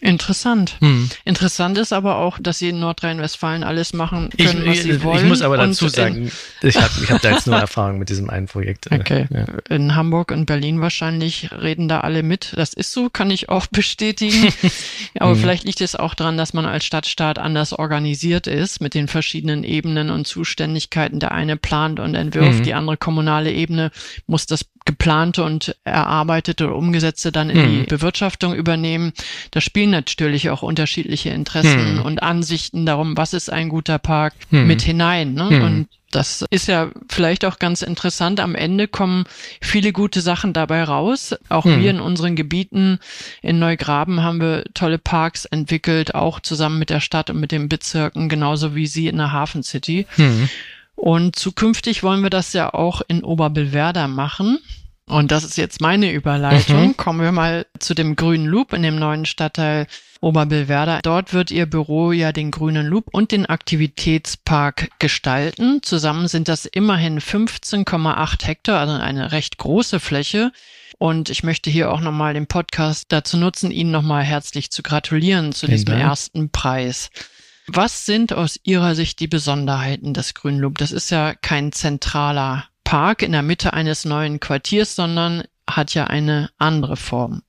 Interessant. 0.00 0.76
Hm. 0.80 1.10
Interessant 1.24 1.76
ist 1.76 1.92
aber 1.92 2.16
auch, 2.16 2.38
dass 2.40 2.58
sie 2.58 2.70
in 2.70 2.80
Nordrhein-Westfalen 2.80 3.62
alles 3.62 3.92
machen 3.92 4.30
können, 4.30 4.62
ich, 4.62 4.68
was 4.68 4.82
sie 4.82 5.02
wollen. 5.02 5.18
Ich 5.18 5.28
muss 5.28 5.42
aber 5.42 5.58
dazu 5.58 5.88
sagen, 5.88 6.30
ich 6.62 6.76
habe 6.76 6.90
ich 7.02 7.10
hab 7.10 7.20
da 7.20 7.32
jetzt 7.32 7.46
nur 7.46 7.56
Erfahrung 7.60 7.98
mit 7.98 8.08
diesem 8.08 8.30
einen 8.30 8.46
Projekt. 8.46 8.90
Okay. 8.90 9.26
Ja. 9.30 9.44
In 9.68 9.94
Hamburg 9.94 10.30
und 10.30 10.46
Berlin 10.46 10.80
wahrscheinlich 10.80 11.50
reden 11.52 11.88
da 11.88 12.00
alle 12.00 12.22
mit. 12.22 12.54
Das 12.56 12.72
ist 12.72 12.92
so, 12.92 13.10
kann 13.10 13.30
ich 13.30 13.50
auch 13.50 13.66
bestätigen. 13.70 14.52
aber 15.18 15.32
hm. 15.32 15.40
vielleicht 15.40 15.64
liegt 15.64 15.82
es 15.82 15.94
auch 15.94 16.14
daran, 16.14 16.38
dass 16.38 16.54
man 16.54 16.64
als 16.64 16.84
Stadtstaat 16.84 17.38
anders 17.38 17.72
organisiert 17.74 18.46
ist 18.46 18.80
mit 18.80 18.94
den 18.94 19.06
verschiedenen 19.06 19.64
Ebenen 19.64 20.10
und 20.10 20.26
Zuständigkeiten. 20.26 21.20
Der 21.20 21.32
eine 21.32 21.56
plant 21.56 22.00
und 22.00 22.14
entwirft, 22.14 22.58
hm. 22.58 22.62
die 22.62 22.74
andere 22.74 22.96
kommunale 22.96 23.52
Ebene 23.52 23.90
muss 24.26 24.46
das 24.46 24.64
geplante 24.84 25.44
und 25.44 25.76
erarbeitete 25.84 26.66
oder 26.66 26.76
umgesetzte 26.76 27.32
dann 27.32 27.50
in 27.50 27.62
hm. 27.62 27.70
die 27.70 27.82
Bewirtschaftung 27.84 28.54
übernehmen. 28.54 29.12
Da 29.50 29.60
spielen 29.60 29.90
natürlich 29.90 30.50
auch 30.50 30.62
unterschiedliche 30.62 31.30
Interessen 31.30 31.98
hm. 31.98 32.02
und 32.02 32.22
Ansichten 32.22 32.86
darum, 32.86 33.16
was 33.16 33.34
ist 33.34 33.52
ein 33.52 33.68
guter 33.68 33.98
Park 33.98 34.34
hm. 34.50 34.66
mit 34.66 34.82
hinein. 34.82 35.34
Ne? 35.34 35.50
Hm. 35.50 35.62
Und 35.62 35.88
das 36.10 36.44
ist 36.50 36.66
ja 36.66 36.90
vielleicht 37.08 37.44
auch 37.44 37.58
ganz 37.58 37.82
interessant. 37.82 38.40
Am 38.40 38.54
Ende 38.54 38.88
kommen 38.88 39.24
viele 39.60 39.92
gute 39.92 40.20
Sachen 40.20 40.52
dabei 40.52 40.82
raus. 40.82 41.36
Auch 41.48 41.64
hm. 41.64 41.80
wir 41.80 41.90
in 41.90 42.00
unseren 42.00 42.34
Gebieten 42.34 42.98
in 43.42 43.58
Neugraben 43.58 44.22
haben 44.22 44.40
wir 44.40 44.64
tolle 44.74 44.98
Parks 44.98 45.44
entwickelt, 45.44 46.14
auch 46.14 46.40
zusammen 46.40 46.78
mit 46.78 46.90
der 46.90 47.00
Stadt 47.00 47.30
und 47.30 47.38
mit 47.38 47.52
den 47.52 47.68
Bezirken, 47.68 48.28
genauso 48.28 48.74
wie 48.74 48.86
Sie 48.86 49.06
in 49.06 49.18
der 49.18 49.32
Hafen 49.32 49.62
City. 49.62 50.06
Hm. 50.16 50.48
Und 51.00 51.34
zukünftig 51.34 52.02
wollen 52.02 52.22
wir 52.22 52.28
das 52.28 52.52
ja 52.52 52.74
auch 52.74 53.00
in 53.08 53.24
Oberbillwerder 53.24 54.06
machen. 54.06 54.58
Und 55.06 55.32
das 55.32 55.44
ist 55.44 55.56
jetzt 55.56 55.80
meine 55.80 56.12
Überleitung. 56.12 56.88
Mhm. 56.88 56.96
Kommen 56.98 57.22
wir 57.22 57.32
mal 57.32 57.64
zu 57.78 57.94
dem 57.94 58.16
grünen 58.16 58.44
Loop 58.44 58.74
in 58.74 58.82
dem 58.82 58.96
neuen 58.96 59.24
Stadtteil 59.24 59.86
Oberbillwerder. 60.20 61.00
Dort 61.02 61.32
wird 61.32 61.50
Ihr 61.50 61.64
Büro 61.64 62.12
ja 62.12 62.32
den 62.32 62.50
grünen 62.50 62.86
Loop 62.86 63.06
und 63.12 63.32
den 63.32 63.46
Aktivitätspark 63.46 64.90
gestalten. 64.98 65.82
Zusammen 65.82 66.28
sind 66.28 66.48
das 66.48 66.66
immerhin 66.66 67.18
15,8 67.18 68.44
Hektar, 68.44 68.78
also 68.78 68.92
eine 68.92 69.32
recht 69.32 69.56
große 69.56 70.00
Fläche. 70.00 70.52
Und 70.98 71.30
ich 71.30 71.42
möchte 71.42 71.70
hier 71.70 71.90
auch 71.90 72.00
nochmal 72.00 72.34
den 72.34 72.46
Podcast 72.46 73.06
dazu 73.08 73.38
nutzen, 73.38 73.70
Ihnen 73.70 73.90
nochmal 73.90 74.22
herzlich 74.22 74.70
zu 74.70 74.82
gratulieren 74.82 75.52
zu 75.52 75.66
diesem 75.66 75.94
ersten 75.94 76.50
Preis. 76.50 77.08
Was 77.72 78.04
sind 78.04 78.32
aus 78.32 78.58
Ihrer 78.64 78.96
Sicht 78.96 79.20
die 79.20 79.28
Besonderheiten 79.28 80.12
des 80.12 80.34
Grünloop? 80.34 80.78
Das 80.78 80.90
ist 80.90 81.10
ja 81.10 81.34
kein 81.34 81.70
zentraler 81.70 82.64
Park 82.82 83.22
in 83.22 83.30
der 83.30 83.42
Mitte 83.42 83.72
eines 83.72 84.04
neuen 84.04 84.40
Quartiers, 84.40 84.96
sondern 84.96 85.44
hat 85.68 85.94
ja 85.94 86.08
eine 86.08 86.50
andere 86.58 86.96
Form. 86.96 87.42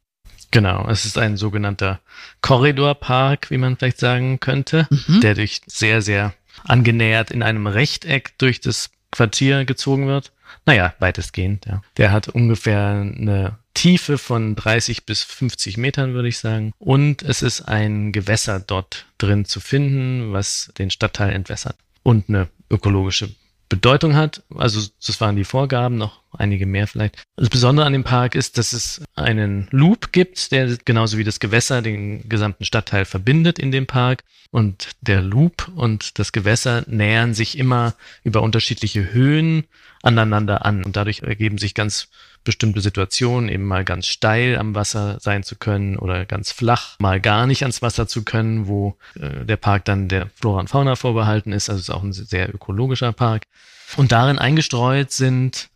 Genau, 0.51 0.87
es 0.89 1.05
ist 1.05 1.17
ein 1.17 1.37
sogenannter 1.37 2.01
Korridorpark, 2.41 3.49
wie 3.49 3.57
man 3.57 3.77
vielleicht 3.77 3.99
sagen 3.99 4.39
könnte, 4.39 4.87
mhm. 4.91 5.21
der 5.21 5.33
durch 5.33 5.61
sehr, 5.65 6.03
sehr 6.03 6.35
angenähert 6.65 7.31
in 7.31 7.41
einem 7.41 7.65
Rechteck 7.65 8.37
durch 8.37 8.61
das 8.61 8.91
Quartier 9.09 9.65
gezogen 9.65 10.07
wird. 10.07 10.33
Naja, 10.65 10.93
weitestgehend, 10.99 11.65
ja. 11.65 11.81
Der 11.97 12.11
hat 12.11 12.27
ungefähr 12.27 12.79
eine 12.79 13.57
Tiefe 13.73 14.17
von 14.17 14.55
30 14.55 15.05
bis 15.05 15.23
50 15.23 15.77
Metern, 15.77 16.13
würde 16.13 16.27
ich 16.27 16.39
sagen. 16.39 16.73
Und 16.77 17.23
es 17.23 17.41
ist 17.41 17.61
ein 17.61 18.11
Gewässer 18.11 18.59
dort 18.59 19.05
drin 19.17 19.45
zu 19.45 19.59
finden, 19.59 20.33
was 20.33 20.71
den 20.77 20.89
Stadtteil 20.89 21.33
entwässert. 21.33 21.75
Und 22.03 22.29
eine 22.29 22.47
ökologische 22.69 23.29
Bedeutung 23.71 24.15
hat. 24.15 24.43
Also 24.53 24.85
das 25.05 25.21
waren 25.21 25.37
die 25.37 25.45
Vorgaben, 25.45 25.97
noch 25.97 26.19
einige 26.37 26.65
mehr 26.65 26.87
vielleicht. 26.87 27.25
Das 27.37 27.49
Besondere 27.49 27.85
an 27.85 27.93
dem 27.93 28.03
Park 28.03 28.35
ist, 28.35 28.57
dass 28.57 28.73
es 28.73 29.01
einen 29.15 29.69
Loop 29.71 30.11
gibt, 30.11 30.51
der 30.51 30.77
genauso 30.83 31.17
wie 31.17 31.23
das 31.23 31.39
Gewässer 31.39 31.81
den 31.81 32.27
gesamten 32.27 32.65
Stadtteil 32.65 33.05
verbindet 33.05 33.59
in 33.59 33.71
dem 33.71 33.87
Park. 33.87 34.25
Und 34.51 34.89
der 34.99 35.21
Loop 35.21 35.71
und 35.73 36.19
das 36.19 36.33
Gewässer 36.33 36.83
nähern 36.87 37.33
sich 37.33 37.57
immer 37.57 37.95
über 38.25 38.41
unterschiedliche 38.41 39.13
Höhen 39.13 39.63
aneinander 40.03 40.65
an. 40.65 40.83
Und 40.83 40.97
dadurch 40.97 41.21
ergeben 41.21 41.57
sich 41.57 41.73
ganz 41.73 42.09
bestimmte 42.43 42.81
Situationen, 42.81 43.49
eben 43.49 43.65
mal 43.65 43.83
ganz 43.85 44.07
steil 44.07 44.57
am 44.57 44.75
Wasser 44.75 45.17
sein 45.19 45.43
zu 45.43 45.55
können 45.55 45.97
oder 45.97 46.25
ganz 46.25 46.51
flach, 46.51 46.95
mal 46.99 47.19
gar 47.19 47.47
nicht 47.47 47.61
ans 47.63 47.81
Wasser 47.81 48.07
zu 48.07 48.23
können, 48.23 48.67
wo 48.67 48.97
äh, 49.19 49.45
der 49.45 49.57
Park 49.57 49.85
dann 49.85 50.07
der 50.07 50.29
Flora 50.35 50.61
und 50.61 50.69
Fauna 50.69 50.95
vorbehalten 50.95 51.51
ist. 51.51 51.69
Also 51.69 51.79
es 51.79 51.89
ist 51.89 51.95
auch 51.95 52.03
ein 52.03 52.13
sehr 52.13 52.53
ökologischer 52.53 53.13
Park. 53.13 53.43
Und 53.97 54.11
darin 54.11 54.39
eingestreut 54.39 55.11
sind 55.11 55.69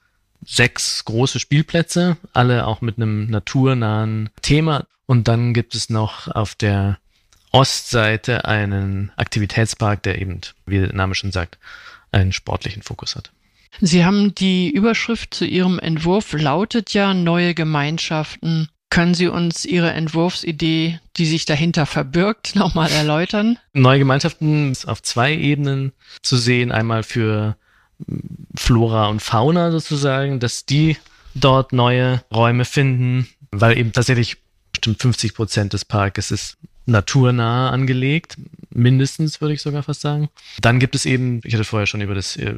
sechs 0.46 1.04
große 1.06 1.40
Spielplätze, 1.40 2.18
alle 2.34 2.68
auch 2.68 2.82
mit 2.82 2.98
einem 2.98 3.30
naturnahen 3.30 4.30
Thema. 4.42 4.86
Und 5.06 5.28
dann 5.28 5.54
gibt 5.54 5.76
es 5.76 5.90
noch 5.90 6.28
auf 6.28 6.56
der 6.56 6.98
Ostseite 7.52 8.46
einen 8.46 9.12
Aktivitätspark, 9.16 10.04
der 10.04 10.20
eben, 10.20 10.42
wie 10.66 10.80
der 10.80 10.94
Name 10.94 11.16
schon 11.16 11.32
sagt, 11.32 11.58
einen 12.12 12.32
sportlichen 12.32 12.82
Fokus 12.82 13.16
hat. 13.16 13.32
Sie 13.82 14.06
haben 14.06 14.34
die 14.36 14.70
Überschrift 14.70 15.34
zu 15.34 15.46
Ihrem 15.46 15.80
Entwurf 15.80 16.34
lautet 16.34 16.94
ja 16.94 17.14
neue 17.14 17.54
Gemeinschaften. 17.54 18.70
Können 18.90 19.14
Sie 19.14 19.28
uns 19.28 19.66
Ihre 19.66 19.92
Entwurfsidee, 19.92 21.00
die 21.18 21.26
sich 21.26 21.46
dahinter 21.46 21.86
verbirgt, 21.86 22.56
nochmal 22.56 22.92
erläutern? 22.92 23.60
Neue 23.74 24.00
Gemeinschaften 24.00 24.72
ist 24.72 24.88
auf 24.88 25.02
zwei 25.02 25.36
Ebenen 25.36 25.92
zu 26.22 26.38
sehen. 26.38 26.72
Einmal 26.72 27.04
für 27.04 27.58
Flora 28.56 29.08
und 29.08 29.22
Fauna 29.22 29.72
sozusagen, 29.72 30.40
dass 30.40 30.66
die 30.66 30.98
dort 31.34 31.74
neue 31.74 32.24
Räume 32.34 32.66
finden, 32.66 33.28
weil 33.52 33.78
eben 33.78 33.92
tatsächlich 33.92 34.38
bestimmt 34.72 35.02
50 35.02 35.34
Prozent 35.34 35.74
des 35.74 35.86
Parkes 35.86 36.32
ist 36.32 36.58
naturnah 36.86 37.70
angelegt, 37.70 38.38
mindestens 38.70 39.42
würde 39.42 39.54
ich 39.54 39.62
sogar 39.62 39.84
fast 39.84 40.02
sagen. 40.02 40.30
Dann 40.62 40.80
gibt 40.80 40.96
es 40.96 41.06
eben, 41.06 41.42
ich 41.44 41.54
hatte 41.54 41.64
vorher 41.64 41.88
schon 41.88 42.02
über 42.02 42.16
das, 42.16 42.36
äh, 42.36 42.56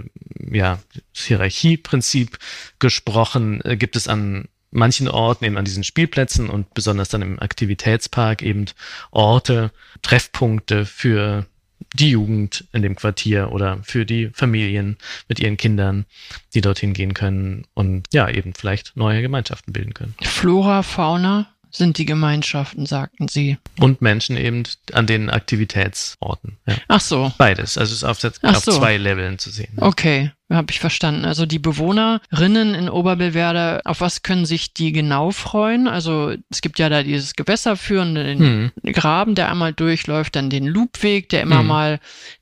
ja, 0.51 0.79
das 1.13 1.23
Hierarchieprinzip 1.25 2.37
gesprochen, 2.79 3.61
äh, 3.63 3.77
gibt 3.77 3.95
es 3.95 4.07
an 4.07 4.47
manchen 4.71 5.07
Orten 5.07 5.45
eben 5.45 5.57
an 5.57 5.65
diesen 5.65 5.83
Spielplätzen 5.83 6.49
und 6.49 6.73
besonders 6.73 7.09
dann 7.09 7.21
im 7.21 7.39
Aktivitätspark 7.39 8.41
eben 8.41 8.65
Orte, 9.11 9.71
Treffpunkte 10.01 10.85
für 10.85 11.45
die 11.93 12.11
Jugend 12.11 12.65
in 12.73 12.81
dem 12.81 12.95
Quartier 12.95 13.51
oder 13.51 13.79
für 13.83 14.05
die 14.05 14.29
Familien 14.33 14.97
mit 15.27 15.39
ihren 15.39 15.57
Kindern, 15.57 16.05
die 16.53 16.61
dorthin 16.61 16.93
gehen 16.93 17.13
können 17.13 17.65
und 17.73 18.07
ja, 18.13 18.29
eben 18.29 18.53
vielleicht 18.53 18.97
neue 18.97 19.21
Gemeinschaften 19.21 19.73
bilden 19.73 19.93
können. 19.93 20.15
Flora, 20.21 20.83
Fauna, 20.83 21.47
sind 21.77 21.97
die 21.97 22.05
Gemeinschaften, 22.05 22.85
sagten 22.85 23.27
Sie. 23.27 23.57
Und 23.79 24.01
Menschen 24.01 24.37
eben 24.37 24.63
an 24.93 25.07
den 25.07 25.29
Aktivitätsorten. 25.29 26.57
Ja. 26.65 26.75
Ach 26.87 27.01
so. 27.01 27.31
Beides. 27.37 27.77
Also 27.77 27.91
es 27.91 27.97
ist 27.99 28.03
auf, 28.03 28.23
auf 28.43 28.63
so. 28.63 28.71
zwei 28.71 28.97
Leveln 28.97 29.39
zu 29.39 29.49
sehen. 29.49 29.73
Okay, 29.77 30.31
habe 30.49 30.71
ich 30.71 30.79
verstanden. 30.79 31.25
Also 31.25 31.45
die 31.45 31.59
Bewohnerinnen 31.59 32.73
in 32.73 32.89
Oberbillwerder, 32.89 33.81
auf 33.85 34.01
was 34.01 34.23
können 34.23 34.45
sich 34.45 34.73
die 34.73 34.91
genau 34.91 35.31
freuen? 35.31 35.87
Also 35.87 36.33
es 36.49 36.61
gibt 36.61 36.79
ja 36.79 36.89
da 36.89 37.03
dieses 37.03 37.35
Gewässer 37.35 37.77
führende, 37.77 38.23
den 38.23 38.39
hm. 38.39 38.93
Graben, 38.93 39.35
der 39.35 39.51
einmal 39.51 39.73
durchläuft, 39.73 40.35
dann 40.35 40.49
den 40.49 40.65
Loopweg, 40.65 41.29
der 41.29 41.41
immer 41.41 41.59
hm. 41.59 41.67
mal 41.67 41.99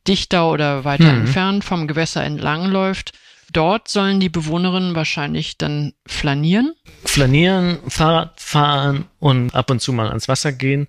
dichter 0.08 0.52
oder 0.52 0.86
weiter 0.86 1.12
hm. 1.12 1.21
entfernt 1.21 1.63
vom 1.63 1.88
Gewässer 1.88 2.24
entlang 2.24 2.71
läuft. 2.71 3.13
Dort 3.53 3.88
sollen 3.88 4.19
die 4.19 4.29
Bewohnerinnen 4.29 4.95
wahrscheinlich 4.95 5.58
dann 5.58 5.93
flanieren? 6.05 6.73
Flanieren, 7.05 7.79
Fahrrad 7.88 8.39
fahren 8.39 9.05
und 9.19 9.53
ab 9.55 9.69
und 9.71 9.81
zu 9.81 9.93
mal 9.93 10.08
ans 10.08 10.27
Wasser 10.27 10.51
gehen. 10.51 10.88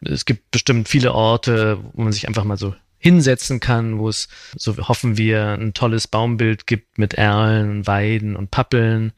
Es 0.00 0.24
gibt 0.24 0.50
bestimmt 0.50 0.88
viele 0.88 1.12
Orte, 1.12 1.78
wo 1.92 2.02
man 2.02 2.12
sich 2.12 2.26
einfach 2.26 2.44
mal 2.44 2.56
so 2.56 2.74
hinsetzen 2.98 3.60
kann, 3.60 3.98
wo 3.98 4.08
es, 4.08 4.28
so 4.56 4.76
hoffen 4.76 5.16
wir, 5.16 5.52
ein 5.52 5.72
tolles 5.72 6.08
Baumbild 6.08 6.66
gibt 6.66 6.98
mit 6.98 7.14
Erlen, 7.14 7.86
Weiden 7.86 8.36
und 8.36 8.50
Pappeln 8.50 9.12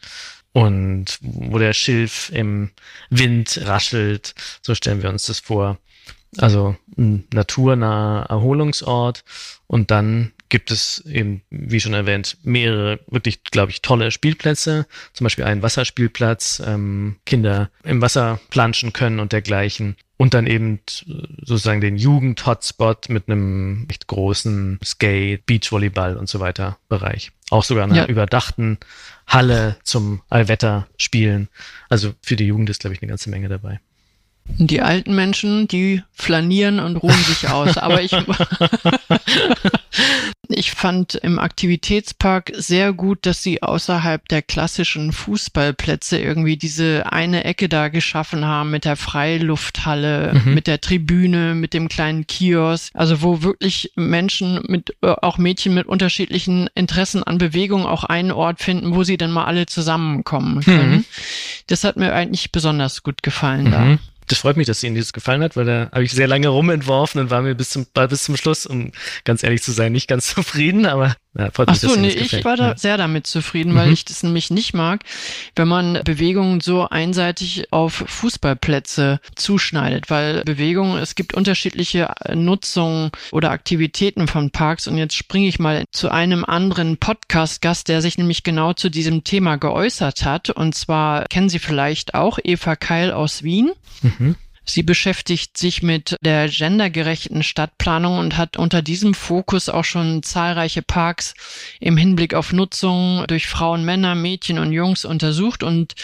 und 0.53 1.19
wo 1.23 1.59
der 1.59 1.73
Schilf 1.73 2.31
im 2.35 2.71
Wind 3.09 3.61
raschelt. 3.65 4.35
So 4.63 4.75
stellen 4.75 5.03
wir 5.03 5.11
uns 5.11 5.27
das 5.27 5.41
vor. 5.41 5.79
Also 6.37 6.77
ein 6.97 7.27
naturnaher 7.33 8.27
Erholungsort 8.27 9.25
und 9.67 9.91
dann 9.91 10.33
gibt 10.51 10.71
es 10.71 11.03
eben, 11.07 11.43
wie 11.49 11.81
schon 11.81 11.95
erwähnt, 11.95 12.37
mehrere 12.43 13.01
wirklich, 13.07 13.43
glaube 13.45 13.71
ich, 13.71 13.81
tolle 13.81 14.11
Spielplätze. 14.11 14.87
Zum 15.15 15.25
Beispiel 15.25 15.45
einen 15.45 15.63
Wasserspielplatz, 15.63 16.63
ähm, 16.67 17.17
Kinder 17.25 17.71
im 17.85 18.03
Wasser 18.03 18.41
planschen 18.51 18.93
können 18.93 19.21
und 19.21 19.33
dergleichen. 19.33 19.97
Und 20.19 20.35
dann 20.35 20.47
eben 20.47 20.81
sozusagen 21.41 21.81
den 21.81 21.97
Jugend-Hotspot 21.97 23.09
mit 23.09 23.29
einem 23.29 23.87
echt 23.89 24.07
großen 24.07 24.79
Skate, 24.85 25.47
Beachvolleyball 25.47 26.19
und 26.19 26.29
so 26.29 26.41
weiter 26.41 26.79
Bereich. 26.91 27.33
Auch 27.49 27.65
sogar 27.65 27.85
einer 27.85 27.97
ja. 27.97 28.07
überdachten 28.07 28.77
Halle 29.27 29.77
zum 29.83 30.21
Allwetter-Spielen. 30.29 31.49
Also 31.89 32.13
für 32.21 32.37
die 32.37 32.45
Jugend 32.45 32.69
ist, 32.69 32.81
glaube 32.81 32.95
ich, 32.95 33.01
eine 33.01 33.09
ganze 33.09 33.31
Menge 33.31 33.49
dabei. 33.49 33.81
Die 34.59 34.83
alten 34.83 35.15
Menschen, 35.15 35.69
die 35.69 36.03
flanieren 36.13 36.81
und 36.81 36.97
ruhen 36.97 37.25
sich 37.25 37.49
aus. 37.49 37.79
Aber 37.79 38.03
ich, 38.03 38.13
ich 40.49 40.73
fand 40.73 41.15
im 41.15 41.39
Aktivitätspark 41.39 42.53
sehr 42.55 42.93
gut, 42.93 43.25
dass 43.25 43.43
sie 43.43 43.63
außerhalb 43.63 44.29
der 44.29 44.43
klassischen 44.43 45.13
Fußballplätze 45.13 46.19
irgendwie 46.19 46.57
diese 46.57 47.11
eine 47.11 47.45
Ecke 47.45 47.69
da 47.69 47.89
geschaffen 47.89 48.45
haben 48.45 48.71
mit 48.71 48.85
der 48.85 48.97
Freilufthalle, 48.97 50.35
mhm. 50.35 50.55
mit 50.55 50.67
der 50.67 50.81
Tribüne, 50.81 51.55
mit 51.55 51.73
dem 51.73 51.89
kleinen 51.89 52.27
Kiosk. 52.27 52.91
Also 52.95 53.23
wo 53.23 53.43
wirklich 53.43 53.93
Menschen 53.97 54.61
mit, 54.69 54.95
äh, 55.03 55.15
auch 55.23 55.39
Mädchen 55.39 55.75
mit 55.75 55.87
unterschiedlichen 55.87 56.69
Interessen 56.75 57.23
an 57.23 57.39
Bewegung 57.39 57.87
auch 57.87 58.05
einen 58.05 58.33
Ort 58.33 58.61
finden, 58.61 58.95
wo 58.95 59.05
sie 59.05 59.17
dann 59.17 59.33
mal 59.33 59.45
alle 59.45 59.67
zusammenkommen 59.67 60.63
können. 60.63 60.91
Mhm. 60.91 61.05
Das 61.69 61.85
hat 61.85 61.97
mir 61.97 62.13
eigentlich 62.13 62.53
besonders 62.53 63.03
gut 63.03 63.23
gefallen 63.23 63.65
mhm. 63.65 63.71
da 63.71 63.99
das 64.31 64.39
freut 64.39 64.57
mich, 64.57 64.67
dass 64.67 64.83
Ihnen 64.83 64.95
dieses 64.95 65.13
gefallen 65.13 65.43
hat, 65.43 65.57
weil 65.57 65.65
da 65.65 65.91
habe 65.93 66.05
ich 66.05 66.13
sehr 66.13 66.29
lange 66.29 66.49
rumentworfen 66.49 67.21
und 67.21 67.31
war 67.31 67.43
mir 67.43 67.55
bis 67.55 67.71
zum, 67.71 67.87
bis 67.87 68.25
zum 68.25 68.37
Schluss, 68.37 68.65
um 68.65 68.93
ganz 69.25 69.43
ehrlich 69.43 69.63
zu 69.63 69.73
sein, 69.73 69.93
nicht 69.93 70.09
ganz 70.09 70.29
zufrieden, 70.35 70.87
aber 70.87 71.17
ja, 71.39 71.49
freut 71.53 71.69
Ach 71.69 71.73
mich, 71.73 71.81
so, 71.81 71.95
nee, 71.95 72.09
ich 72.09 72.45
war 72.45 72.57
da 72.57 72.71
ja. 72.71 72.77
sehr 72.77 72.97
damit 72.97 73.25
zufrieden, 73.27 73.77
weil 73.77 73.87
mhm. 73.87 73.93
ich 73.93 74.05
das 74.05 74.25
nämlich 74.25 74.51
nicht 74.51 74.75
mag, 74.75 75.05
wenn 75.55 75.69
man 75.69 76.01
Bewegungen 76.05 76.61
so 76.61 76.89
einseitig 76.89 77.69
auf 77.71 78.03
Fußballplätze 78.05 79.21
zuschneidet, 79.37 80.11
weil 80.11 80.43
Bewegung, 80.43 80.97
es 80.97 81.15
gibt 81.15 81.35
unterschiedliche 81.35 82.13
Nutzungen 82.35 83.13
oder 83.31 83.53
Aktivitäten 83.53 84.27
von 84.27 84.51
Parks 84.51 84.89
und 84.89 84.99
jetzt 84.99 85.15
springe 85.15 85.47
ich 85.47 85.61
mal 85.61 85.85
zu 85.93 86.11
einem 86.11 86.45
anderen 86.45 86.97
Podcast-Gast, 86.97 87.87
der 87.87 88.03
sich 88.03 88.19
nämlich 88.19 88.43
genau 88.43 88.73
zu 88.73 88.91
diesem 88.91 89.23
Thema 89.23 89.55
geäußert 89.57 90.25
hat 90.25 90.51
und 90.51 90.75
zwar 90.75 91.27
kennen 91.27 91.49
Sie 91.49 91.61
vielleicht 91.61 92.15
auch 92.15 92.41
Eva 92.43 92.75
Keil 92.75 93.13
aus 93.13 93.45
Wien. 93.45 93.71
Mhm. 94.03 94.35
Sie 94.73 94.85
beschäftigt 94.85 95.57
sich 95.57 95.83
mit 95.83 96.17
der 96.21 96.49
gendergerechten 96.49 97.43
Stadtplanung 97.43 98.19
und 98.19 98.37
hat 98.37 98.57
unter 98.57 98.83
diesem 98.83 99.15
Fokus 99.15 99.69
auch 99.69 99.85
schon 99.85 100.23
zahlreiche 100.23 100.83
Parks 100.83 101.35
im 101.81 101.97
Hinblick 101.97 102.35
auf 102.35 102.53
Nutzung 102.53 103.25
durch 103.27 103.49
Frauen, 103.49 103.85
Männer, 103.85 104.15
Mädchen 104.15 104.61
und 104.61 104.73
Jungs 104.73 105.05
untersucht 105.05 105.65
und 105.65 105.95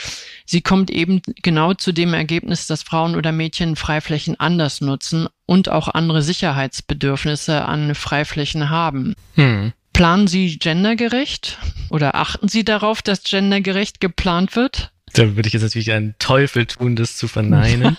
sie 0.44 0.62
kommt 0.62 0.90
eben 0.90 1.22
genau 1.42 1.74
zu 1.74 1.92
dem 1.92 2.12
Ergebnis, 2.12 2.66
dass 2.66 2.82
Frauen 2.82 3.14
oder 3.14 3.30
Mädchen 3.30 3.76
Freiflächen 3.76 4.38
anders 4.40 4.80
nutzen 4.80 5.28
und 5.46 5.68
auch 5.68 5.86
andere 5.86 6.22
Sicherheitsbedürfnisse 6.22 7.64
an 7.64 7.94
Freiflächen 7.94 8.68
haben. 8.68 9.14
Hm. 9.36 9.72
Planen 9.92 10.26
Sie 10.26 10.58
gendergerecht 10.58 11.58
oder 11.88 12.16
achten 12.16 12.48
Sie 12.48 12.64
darauf, 12.64 13.00
dass 13.00 13.22
gendergerecht 13.22 14.00
geplant 14.00 14.56
wird? 14.56 14.90
Da 15.16 15.34
würde 15.34 15.46
ich 15.46 15.54
jetzt 15.54 15.62
natürlich 15.62 15.92
einen 15.92 16.14
Teufel 16.18 16.66
tun, 16.66 16.94
das 16.94 17.16
zu 17.16 17.26
verneinen. 17.26 17.96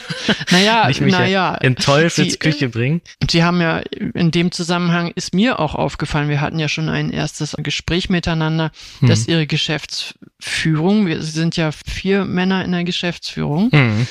naja, 0.50 0.86
Nicht 0.86 1.00
mich 1.00 1.12
naja. 1.12 1.54
In 1.54 1.76
Teufels 1.76 2.32
Sie, 2.32 2.38
Küche 2.38 2.68
bringen. 2.68 3.00
Sie 3.28 3.42
haben 3.42 3.60
ja, 3.60 3.78
in 3.78 4.30
dem 4.30 4.52
Zusammenhang 4.52 5.10
ist 5.14 5.34
mir 5.34 5.60
auch 5.60 5.74
aufgefallen, 5.74 6.28
wir 6.28 6.42
hatten 6.42 6.58
ja 6.58 6.68
schon 6.68 6.90
ein 6.90 7.10
erstes 7.10 7.56
Gespräch 7.58 8.10
miteinander, 8.10 8.70
hm. 9.00 9.08
dass 9.08 9.26
Ihre 9.26 9.46
Geschäftsführung, 9.46 11.06
wir 11.06 11.22
sind 11.22 11.56
ja 11.56 11.70
vier 11.72 12.26
Männer 12.26 12.64
in 12.64 12.72
der 12.72 12.84
Geschäftsführung, 12.84 13.70
hm. 13.72 14.06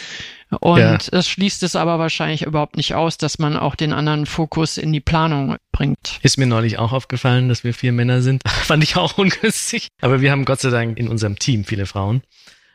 Und 0.61 0.79
ja. 0.79 0.97
das 1.11 1.27
schließt 1.27 1.63
es 1.63 1.75
aber 1.75 1.99
wahrscheinlich 1.99 2.43
überhaupt 2.43 2.77
nicht 2.77 2.95
aus, 2.95 3.17
dass 3.17 3.37
man 3.37 3.57
auch 3.57 3.75
den 3.75 3.91
anderen 3.91 4.25
Fokus 4.25 4.77
in 4.77 4.93
die 4.93 5.01
Planung 5.01 5.57
bringt. 5.71 6.19
Ist 6.21 6.37
mir 6.37 6.47
neulich 6.47 6.79
auch 6.79 6.93
aufgefallen, 6.93 7.49
dass 7.49 7.63
wir 7.63 7.73
vier 7.73 7.91
Männer 7.91 8.21
sind. 8.21 8.41
Fand 8.47 8.83
ich 8.83 8.95
auch 8.95 9.17
ungünstig. 9.17 9.89
Aber 10.01 10.21
wir 10.21 10.31
haben 10.31 10.45
Gott 10.45 10.61
sei 10.61 10.69
Dank 10.69 10.97
in 10.97 11.09
unserem 11.09 11.37
Team 11.37 11.65
viele 11.65 11.85
Frauen. 11.85 12.21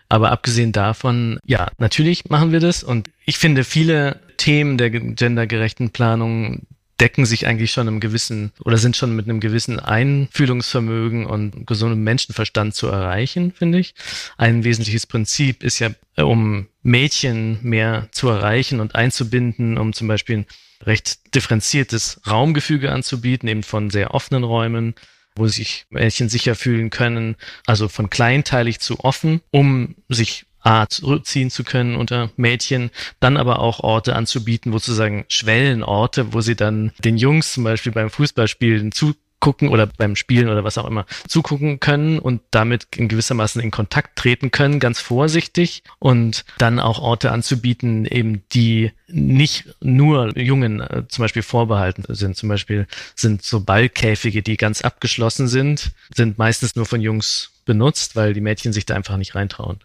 Aber 0.09 0.31
abgesehen 0.31 0.73
davon, 0.73 1.39
ja, 1.47 1.69
natürlich 1.79 2.29
machen 2.29 2.53
wir 2.53 2.61
das. 2.61 2.83
Und 2.83 3.09
ich 3.25 3.39
finde, 3.39 3.65
viele 3.65 4.21
Themen 4.37 4.77
der 4.77 4.91
gendergerechten 4.91 5.91
Planung 5.91 6.67
decken 7.01 7.27
sich 7.27 7.47
eigentlich 7.47 7.73
schon 7.73 7.89
im 7.89 8.01
gewissen 8.01 8.53
oder 8.65 8.79
sind 8.79 8.97
schon 8.97 9.17
mit 9.17 9.29
einem 9.29 9.41
gewissen 9.41 9.81
Einfühlungsvermögen 9.81 11.27
und 11.27 11.67
gesundem 11.67 12.05
Menschenverstand 12.05 12.75
zu 12.75 12.87
erreichen, 12.87 13.53
finde 13.53 13.79
ich. 13.79 13.95
Ein 14.37 14.65
wesentliches 14.65 15.07
Prinzip 15.07 15.63
ist 15.63 15.79
ja, 15.81 15.91
um 16.17 16.69
Mädchen 16.83 17.59
mehr 17.63 18.09
zu 18.13 18.29
erreichen 18.29 18.81
und 18.81 18.95
einzubinden, 18.95 19.79
um 19.79 19.93
zum 19.93 20.09
Beispiel 20.09 20.39
ein 20.39 20.47
recht 20.85 21.35
differenziertes 21.35 22.21
Raumgefüge 22.27 22.93
anzubieten, 22.93 23.49
eben 23.49 23.63
von 23.63 23.91
sehr 23.91 24.15
offenen 24.15 24.45
Räumen, 24.45 24.95
wo 25.35 25.47
sich 25.47 25.87
Mädchen 25.91 26.29
sicher 26.29 26.55
fühlen 26.55 26.91
können, 26.91 27.37
also 27.67 27.89
von 27.89 28.11
kleinteilig 28.11 28.81
zu 28.81 29.01
offen, 29.01 29.41
um 29.51 29.97
sich 30.09 30.47
A, 30.63 30.87
zurückziehen 30.87 31.51
zu 31.51 31.65
können 31.65 31.97
unter 31.97 32.31
Mädchen, 32.37 32.91
dann 33.21 33.37
aber 33.37 33.61
auch 33.61 33.81
Orte 33.81 34.15
anzubieten, 34.17 34.73
wo 34.73 34.79
sozusagen 34.79 35.25
Schwellenorte, 35.29 36.33
wo 36.33 36.41
sie 36.41 36.57
dann 36.57 36.93
den 36.99 37.17
Jungs 37.17 37.53
zum 37.53 37.65
Beispiel 37.65 37.93
beim 37.93 38.11
Fußballspielen 38.11 38.93
zu 38.93 39.15
gucken 39.43 39.71
oder 39.71 39.89
beim 39.89 40.15
Spielen 40.15 40.49
oder 40.49 40.63
was 40.63 40.79
auch 40.79 40.87
immer 40.87 41.05
zugucken 41.27 41.81
können 41.81 42.21
und 42.21 42.43
damit 42.53 42.87
in 42.97 43.09
gewissermaßen 43.09 43.61
in 43.61 43.73
Kontakt 43.73 44.17
treten 44.17 44.53
können, 44.53 44.79
ganz 44.79 45.01
vorsichtig 45.01 45.83
und 45.99 46.45
dann 46.59 46.79
auch 46.79 47.01
Orte 47.01 47.33
anzubieten, 47.33 48.07
eben 48.07 48.45
die 48.53 48.93
nicht 49.09 49.65
nur 49.81 50.39
Jungen 50.39 50.79
äh, 50.81 51.03
zum 51.09 51.25
Beispiel 51.25 51.43
vorbehalten 51.43 52.05
sind. 52.15 52.37
Zum 52.37 52.49
Beispiel 52.49 52.87
sind 53.17 53.43
so 53.43 53.61
Ballkäfige, 53.61 54.43
die 54.43 54.57
ganz 54.57 54.83
abgeschlossen 54.83 55.49
sind, 55.49 55.91
sind 56.15 56.39
meistens 56.39 56.77
nur 56.77 56.87
von 56.87 57.01
Jungs 57.01 57.52
benutzt, 57.65 58.17
weil 58.17 58.35
die 58.35 58.41
Mädchen 58.41 58.73
sich 58.73 58.87
da 58.87 58.95
einfach 58.95 59.17
nicht 59.17 59.35
reintrauen. 59.35 59.79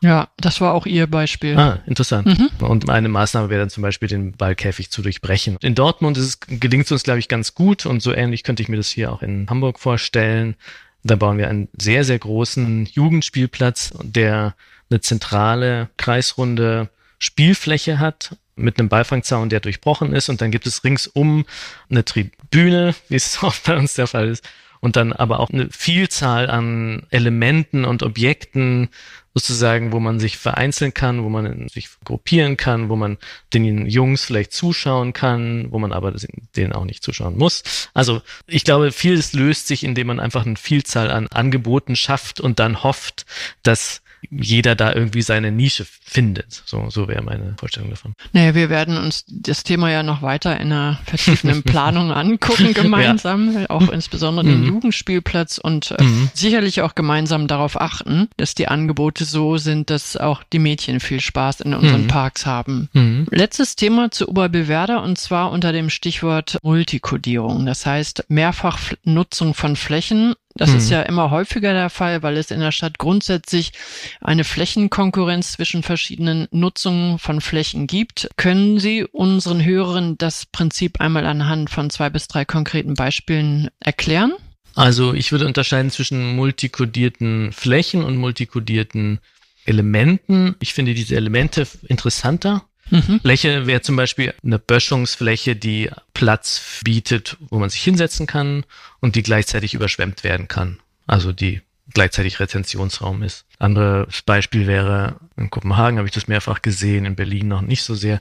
Ja, 0.00 0.28
das 0.36 0.60
war 0.60 0.74
auch 0.74 0.86
ihr 0.86 1.06
Beispiel. 1.06 1.58
Ah, 1.58 1.80
interessant. 1.86 2.26
Mhm. 2.26 2.66
Und 2.66 2.88
eine 2.88 3.08
Maßnahme 3.08 3.50
wäre 3.50 3.60
dann 3.60 3.70
zum 3.70 3.82
Beispiel, 3.82 4.08
den 4.08 4.32
Ballkäfig 4.32 4.90
zu 4.90 5.02
durchbrechen. 5.02 5.56
In 5.60 5.74
Dortmund 5.74 6.18
ist 6.18 6.24
es, 6.24 6.40
gelingt 6.40 6.86
es 6.86 6.92
uns, 6.92 7.02
glaube 7.02 7.18
ich, 7.18 7.28
ganz 7.28 7.54
gut 7.54 7.86
und 7.86 8.02
so 8.02 8.12
ähnlich 8.12 8.42
könnte 8.42 8.62
ich 8.62 8.68
mir 8.68 8.76
das 8.76 8.88
hier 8.88 9.12
auch 9.12 9.22
in 9.22 9.48
Hamburg 9.48 9.78
vorstellen. 9.78 10.56
Da 11.02 11.16
bauen 11.16 11.38
wir 11.38 11.48
einen 11.48 11.68
sehr, 11.78 12.04
sehr 12.04 12.18
großen 12.18 12.86
Jugendspielplatz, 12.86 13.92
der 14.02 14.54
eine 14.90 15.00
zentrale, 15.00 15.90
kreisrunde 15.96 16.88
Spielfläche 17.18 17.98
hat 17.98 18.36
mit 18.56 18.78
einem 18.78 18.88
Beifangzaun, 18.88 19.48
der 19.48 19.60
durchbrochen 19.60 20.12
ist 20.12 20.28
und 20.28 20.40
dann 20.40 20.50
gibt 20.50 20.66
es 20.66 20.84
ringsum 20.84 21.44
eine 21.90 22.04
Tribüne, 22.04 22.94
wie 23.08 23.16
es 23.16 23.38
oft 23.42 23.64
bei 23.64 23.76
uns 23.76 23.94
der 23.94 24.06
Fall 24.06 24.28
ist, 24.28 24.44
und 24.84 24.96
dann 24.96 25.14
aber 25.14 25.40
auch 25.40 25.48
eine 25.48 25.68
Vielzahl 25.70 26.50
an 26.50 27.06
Elementen 27.08 27.86
und 27.86 28.02
Objekten 28.02 28.90
sozusagen, 29.32 29.92
wo 29.92 29.98
man 29.98 30.20
sich 30.20 30.36
vereinzeln 30.36 30.92
kann, 30.92 31.24
wo 31.24 31.30
man 31.30 31.70
sich 31.70 31.88
gruppieren 32.04 32.58
kann, 32.58 32.90
wo 32.90 32.94
man 32.94 33.16
den 33.54 33.86
Jungs 33.86 34.26
vielleicht 34.26 34.52
zuschauen 34.52 35.14
kann, 35.14 35.72
wo 35.72 35.78
man 35.78 35.94
aber 35.94 36.12
denen 36.54 36.74
auch 36.74 36.84
nicht 36.84 37.02
zuschauen 37.02 37.38
muss. 37.38 37.62
Also 37.94 38.20
ich 38.46 38.64
glaube, 38.64 38.92
vieles 38.92 39.32
löst 39.32 39.68
sich, 39.68 39.84
indem 39.84 40.08
man 40.08 40.20
einfach 40.20 40.44
eine 40.44 40.56
Vielzahl 40.56 41.10
an 41.10 41.28
Angeboten 41.28 41.96
schafft 41.96 42.38
und 42.38 42.58
dann 42.58 42.82
hofft, 42.82 43.24
dass 43.62 44.02
jeder 44.30 44.74
da 44.74 44.92
irgendwie 44.92 45.22
seine 45.22 45.50
Nische 45.50 45.84
findet. 45.84 46.62
So, 46.64 46.90
so 46.90 47.08
wäre 47.08 47.22
meine 47.22 47.54
Vorstellung 47.58 47.90
davon. 47.90 48.14
Naja, 48.32 48.54
wir 48.54 48.70
werden 48.70 48.96
uns 48.96 49.24
das 49.28 49.64
Thema 49.64 49.90
ja 49.90 50.02
noch 50.02 50.22
weiter 50.22 50.58
in 50.60 50.72
einer 50.72 51.00
vertiefenden 51.04 51.62
Planung 51.64 52.12
angucken 52.12 52.74
gemeinsam, 52.74 53.60
ja. 53.60 53.70
auch 53.70 53.88
insbesondere 53.88 54.46
mhm. 54.46 54.50
den 54.50 54.64
Jugendspielplatz 54.64 55.58
und 55.58 55.92
äh, 55.92 56.02
mhm. 56.02 56.30
sicherlich 56.34 56.82
auch 56.82 56.94
gemeinsam 56.94 57.46
darauf 57.46 57.80
achten, 57.80 58.28
dass 58.36 58.54
die 58.54 58.68
Angebote 58.68 59.24
so 59.24 59.56
sind, 59.56 59.90
dass 59.90 60.16
auch 60.16 60.42
die 60.42 60.58
Mädchen 60.58 61.00
viel 61.00 61.20
Spaß 61.20 61.60
in 61.60 61.74
unseren 61.74 62.02
mhm. 62.02 62.08
Parks 62.08 62.46
haben. 62.46 62.88
Mhm. 62.92 63.26
Letztes 63.30 63.76
Thema 63.76 64.10
zu 64.10 64.28
Oberbewerder 64.28 65.02
und 65.02 65.18
zwar 65.18 65.50
unter 65.50 65.72
dem 65.72 65.90
Stichwort 65.90 66.58
Multikodierung. 66.62 67.66
Das 67.66 67.86
heißt 67.86 68.26
Mehrfachnutzung 68.28 69.54
von 69.54 69.76
Flächen 69.76 70.34
das 70.54 70.70
mhm. 70.70 70.76
ist 70.76 70.90
ja 70.90 71.02
immer 71.02 71.30
häufiger 71.30 71.72
der 71.72 71.90
Fall, 71.90 72.22
weil 72.22 72.36
es 72.36 72.50
in 72.50 72.60
der 72.60 72.72
Stadt 72.72 72.98
grundsätzlich 72.98 73.72
eine 74.20 74.44
Flächenkonkurrenz 74.44 75.52
zwischen 75.52 75.82
verschiedenen 75.82 76.46
Nutzungen 76.52 77.18
von 77.18 77.40
Flächen 77.40 77.86
gibt. 77.86 78.28
Können 78.36 78.78
Sie 78.78 79.04
unseren 79.04 79.64
Hörern 79.64 80.16
das 80.16 80.46
Prinzip 80.46 81.00
einmal 81.00 81.26
anhand 81.26 81.70
von 81.70 81.90
zwei 81.90 82.08
bis 82.08 82.28
drei 82.28 82.44
konkreten 82.44 82.94
Beispielen 82.94 83.68
erklären? 83.80 84.32
Also 84.76 85.12
ich 85.12 85.32
würde 85.32 85.46
unterscheiden 85.46 85.90
zwischen 85.90 86.36
multikodierten 86.36 87.52
Flächen 87.52 88.04
und 88.04 88.16
multikodierten 88.16 89.20
Elementen. 89.66 90.56
Ich 90.60 90.74
finde 90.74 90.94
diese 90.94 91.16
Elemente 91.16 91.66
interessanter 91.88 92.64
Mhm. 92.90 93.20
Fläche 93.20 93.66
wäre 93.66 93.80
zum 93.80 93.96
Beispiel 93.96 94.34
eine 94.42 94.58
Böschungsfläche, 94.58 95.56
die 95.56 95.90
Platz 96.12 96.80
bietet, 96.84 97.36
wo 97.50 97.58
man 97.58 97.70
sich 97.70 97.82
hinsetzen 97.82 98.26
kann 98.26 98.64
und 99.00 99.16
die 99.16 99.22
gleichzeitig 99.22 99.74
überschwemmt 99.74 100.24
werden 100.24 100.48
kann. 100.48 100.80
Also 101.06 101.32
die 101.32 101.62
gleichzeitig 101.92 102.40
Retentionsraum 102.40 103.22
ist. 103.22 103.44
Anderes 103.58 104.22
Beispiel 104.22 104.66
wäre, 104.66 105.16
in 105.36 105.50
Kopenhagen 105.50 105.98
habe 105.98 106.08
ich 106.08 106.14
das 106.14 106.28
mehrfach 106.28 106.62
gesehen, 106.62 107.04
in 107.04 107.16
Berlin 107.16 107.48
noch 107.48 107.62
nicht 107.62 107.82
so 107.82 107.94
sehr, 107.94 108.20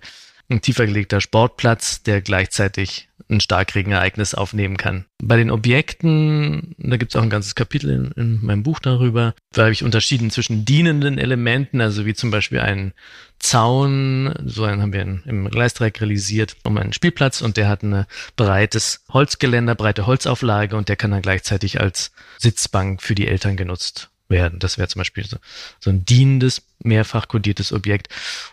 ein 0.54 0.62
tiefer 0.62 0.86
gelegter 0.86 1.20
Sportplatz, 1.20 2.04
der 2.04 2.22
gleichzeitig 2.22 3.10
ein 3.30 3.40
Starkregenereignis 3.40 4.34
aufnehmen 4.34 4.78
kann. 4.78 5.06
Bei 5.22 5.38
den 5.38 5.50
Objekten, 5.50 6.76
da 6.78 6.98
gibt 6.98 7.14
es 7.14 7.16
auch 7.16 7.24
ein 7.24 7.30
ganzes 7.30 7.56
Kapitel 7.56 7.90
in, 7.90 8.12
in, 8.12 8.46
meinem 8.46 8.64
Buch 8.64 8.80
darüber, 8.80 9.34
da 9.52 9.64
habe 9.64 9.72
ich 9.72 9.84
unterschieden 9.84 10.30
zwischen 10.30 10.66
dienenden 10.66 11.18
Elementen, 11.18 11.82
also 11.82 12.06
wie 12.06 12.14
zum 12.14 12.32
Beispiel 12.32 12.60
ein 12.60 12.94
Zaun, 13.40 14.34
so 14.46 14.64
einen 14.64 14.82
haben 14.82 14.94
wir 14.94 15.02
im 15.02 15.50
Gleisdreieck 15.50 16.00
realisiert, 16.02 16.56
um 16.64 16.78
einen 16.78 16.94
Spielplatz 16.94 17.42
und 17.42 17.58
der 17.58 17.68
hat 17.68 17.84
ein 17.84 18.06
breites 18.36 19.04
Holzgeländer, 19.12 19.76
breite 19.76 20.06
Holzauflage 20.06 20.76
und 20.76 20.90
der 20.90 20.96
kann 20.96 21.12
dann 21.12 21.22
gleichzeitig 21.22 21.82
als 21.82 22.12
Sitzbank 22.38 23.02
für 23.02 23.16
die 23.16 23.28
Eltern 23.28 23.58
genutzt 23.58 24.13
werden. 24.34 24.60
Das 24.60 24.78
wäre 24.78 24.90
zum 24.90 25.00
Beispiel 25.00 25.26
so, 25.26 25.38
so 25.80 25.90
ein 25.90 26.04
dienendes, 26.04 26.64
mehrfach 26.80 27.30
kodiertes 27.30 27.72
Objekt. 27.72 28.10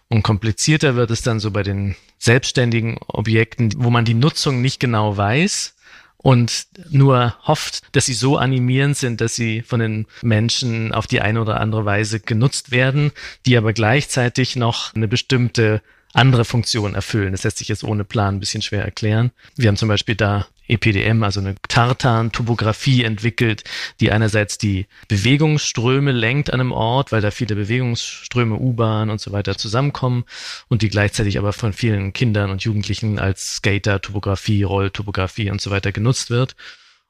Und 0.09 0.23
komplizierter 0.23 0.95
wird 0.95 1.11
es 1.11 1.23
dann 1.23 1.40
so 1.40 1.51
bei 1.51 1.64
den 1.64 1.97
selbstständigen 2.19 2.99
Objekten, 3.09 3.73
wo 3.79 3.90
man 3.90 4.05
die 4.05 4.14
Nutzung 4.14 4.62
nicht 4.62 4.79
genau 4.79 5.16
weiß 5.16 5.75
und 6.23 6.66
nur 6.90 7.35
hofft, 7.47 7.83
dass 7.93 8.07
sie 8.07 8.14
so 8.14 8.37
animierend 8.37 8.97
sind, 8.97 9.21
dass 9.21 9.35
sie 9.35 9.62
von 9.62 9.81
den 9.81 10.07
Menschen 10.23 10.93
auf 10.93 11.07
die 11.07 11.21
eine 11.21 11.40
oder 11.40 11.61
andere 11.61 11.85
Weise 11.87 12.21
genutzt 12.21 12.71
werden, 12.71 13.11
die 13.47 13.57
aber 13.57 13.73
gleichzeitig 13.73 14.55
noch 14.55 14.95
eine 14.95 15.09
bestimmte 15.09 15.83
andere 16.12 16.45
Funktion 16.45 16.95
erfüllen. 16.95 17.33
Das 17.33 17.45
lässt 17.45 17.59
sich 17.59 17.69
jetzt 17.69 17.85
ohne 17.85 18.05
Plan 18.05 18.37
ein 18.37 18.40
bisschen 18.40 18.62
schwer 18.62 18.85
erklären. 18.85 19.31
Wir 19.57 19.69
haben 19.69 19.77
zum 19.77 19.88
Beispiel 19.88 20.14
da 20.16 20.47
EPDM, 20.70 21.22
also 21.22 21.40
eine 21.40 21.54
Tartan-Topographie 21.68 23.04
entwickelt, 23.04 23.64
die 24.00 24.12
einerseits 24.12 24.59
die 24.59 24.87
Bewegungsströme 25.09 26.12
lenkt 26.12 26.52
an 26.52 26.61
einem 26.61 26.72
Ort, 26.72 27.12
weil 27.12 27.20
da 27.20 27.30
viele 27.30 27.54
Bewegungsströme, 27.54 28.56
U-Bahn 28.56 29.11
und 29.11 29.20
so 29.20 29.33
weiter 29.33 29.56
zusammenkommen 29.56 30.24
und 30.68 30.83
die 30.83 30.88
gleichzeitig 30.88 31.38
aber 31.38 31.52
von 31.52 31.72
vielen 31.72 32.12
Kindern 32.12 32.50
und 32.50 32.62
Jugendlichen 32.62 33.18
als 33.18 33.56
Skater-Topographie, 33.56 34.62
Rolltopographie 34.62 35.50
und 35.50 35.61
so 35.61 35.70
weiter 35.70 35.92
genutzt 35.92 36.30
wird. 36.30 36.56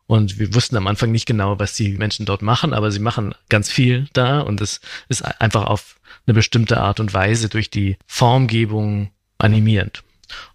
Und 0.06 0.40
wir 0.40 0.52
wussten 0.54 0.76
am 0.76 0.88
Anfang 0.88 1.12
nicht 1.12 1.26
genau, 1.26 1.60
was 1.60 1.74
die 1.74 1.90
Menschen 1.92 2.26
dort 2.26 2.42
machen, 2.42 2.74
aber 2.74 2.90
sie 2.90 2.98
machen 2.98 3.32
ganz 3.48 3.70
viel 3.70 4.08
da 4.12 4.40
und 4.40 4.60
es 4.60 4.80
ist 5.08 5.22
einfach 5.22 5.66
auf 5.66 6.00
eine 6.26 6.34
bestimmte 6.34 6.78
Art 6.78 6.98
und 6.98 7.14
Weise 7.14 7.48
durch 7.48 7.70
die 7.70 7.96
Formgebung 8.06 9.10
animierend. 9.38 10.02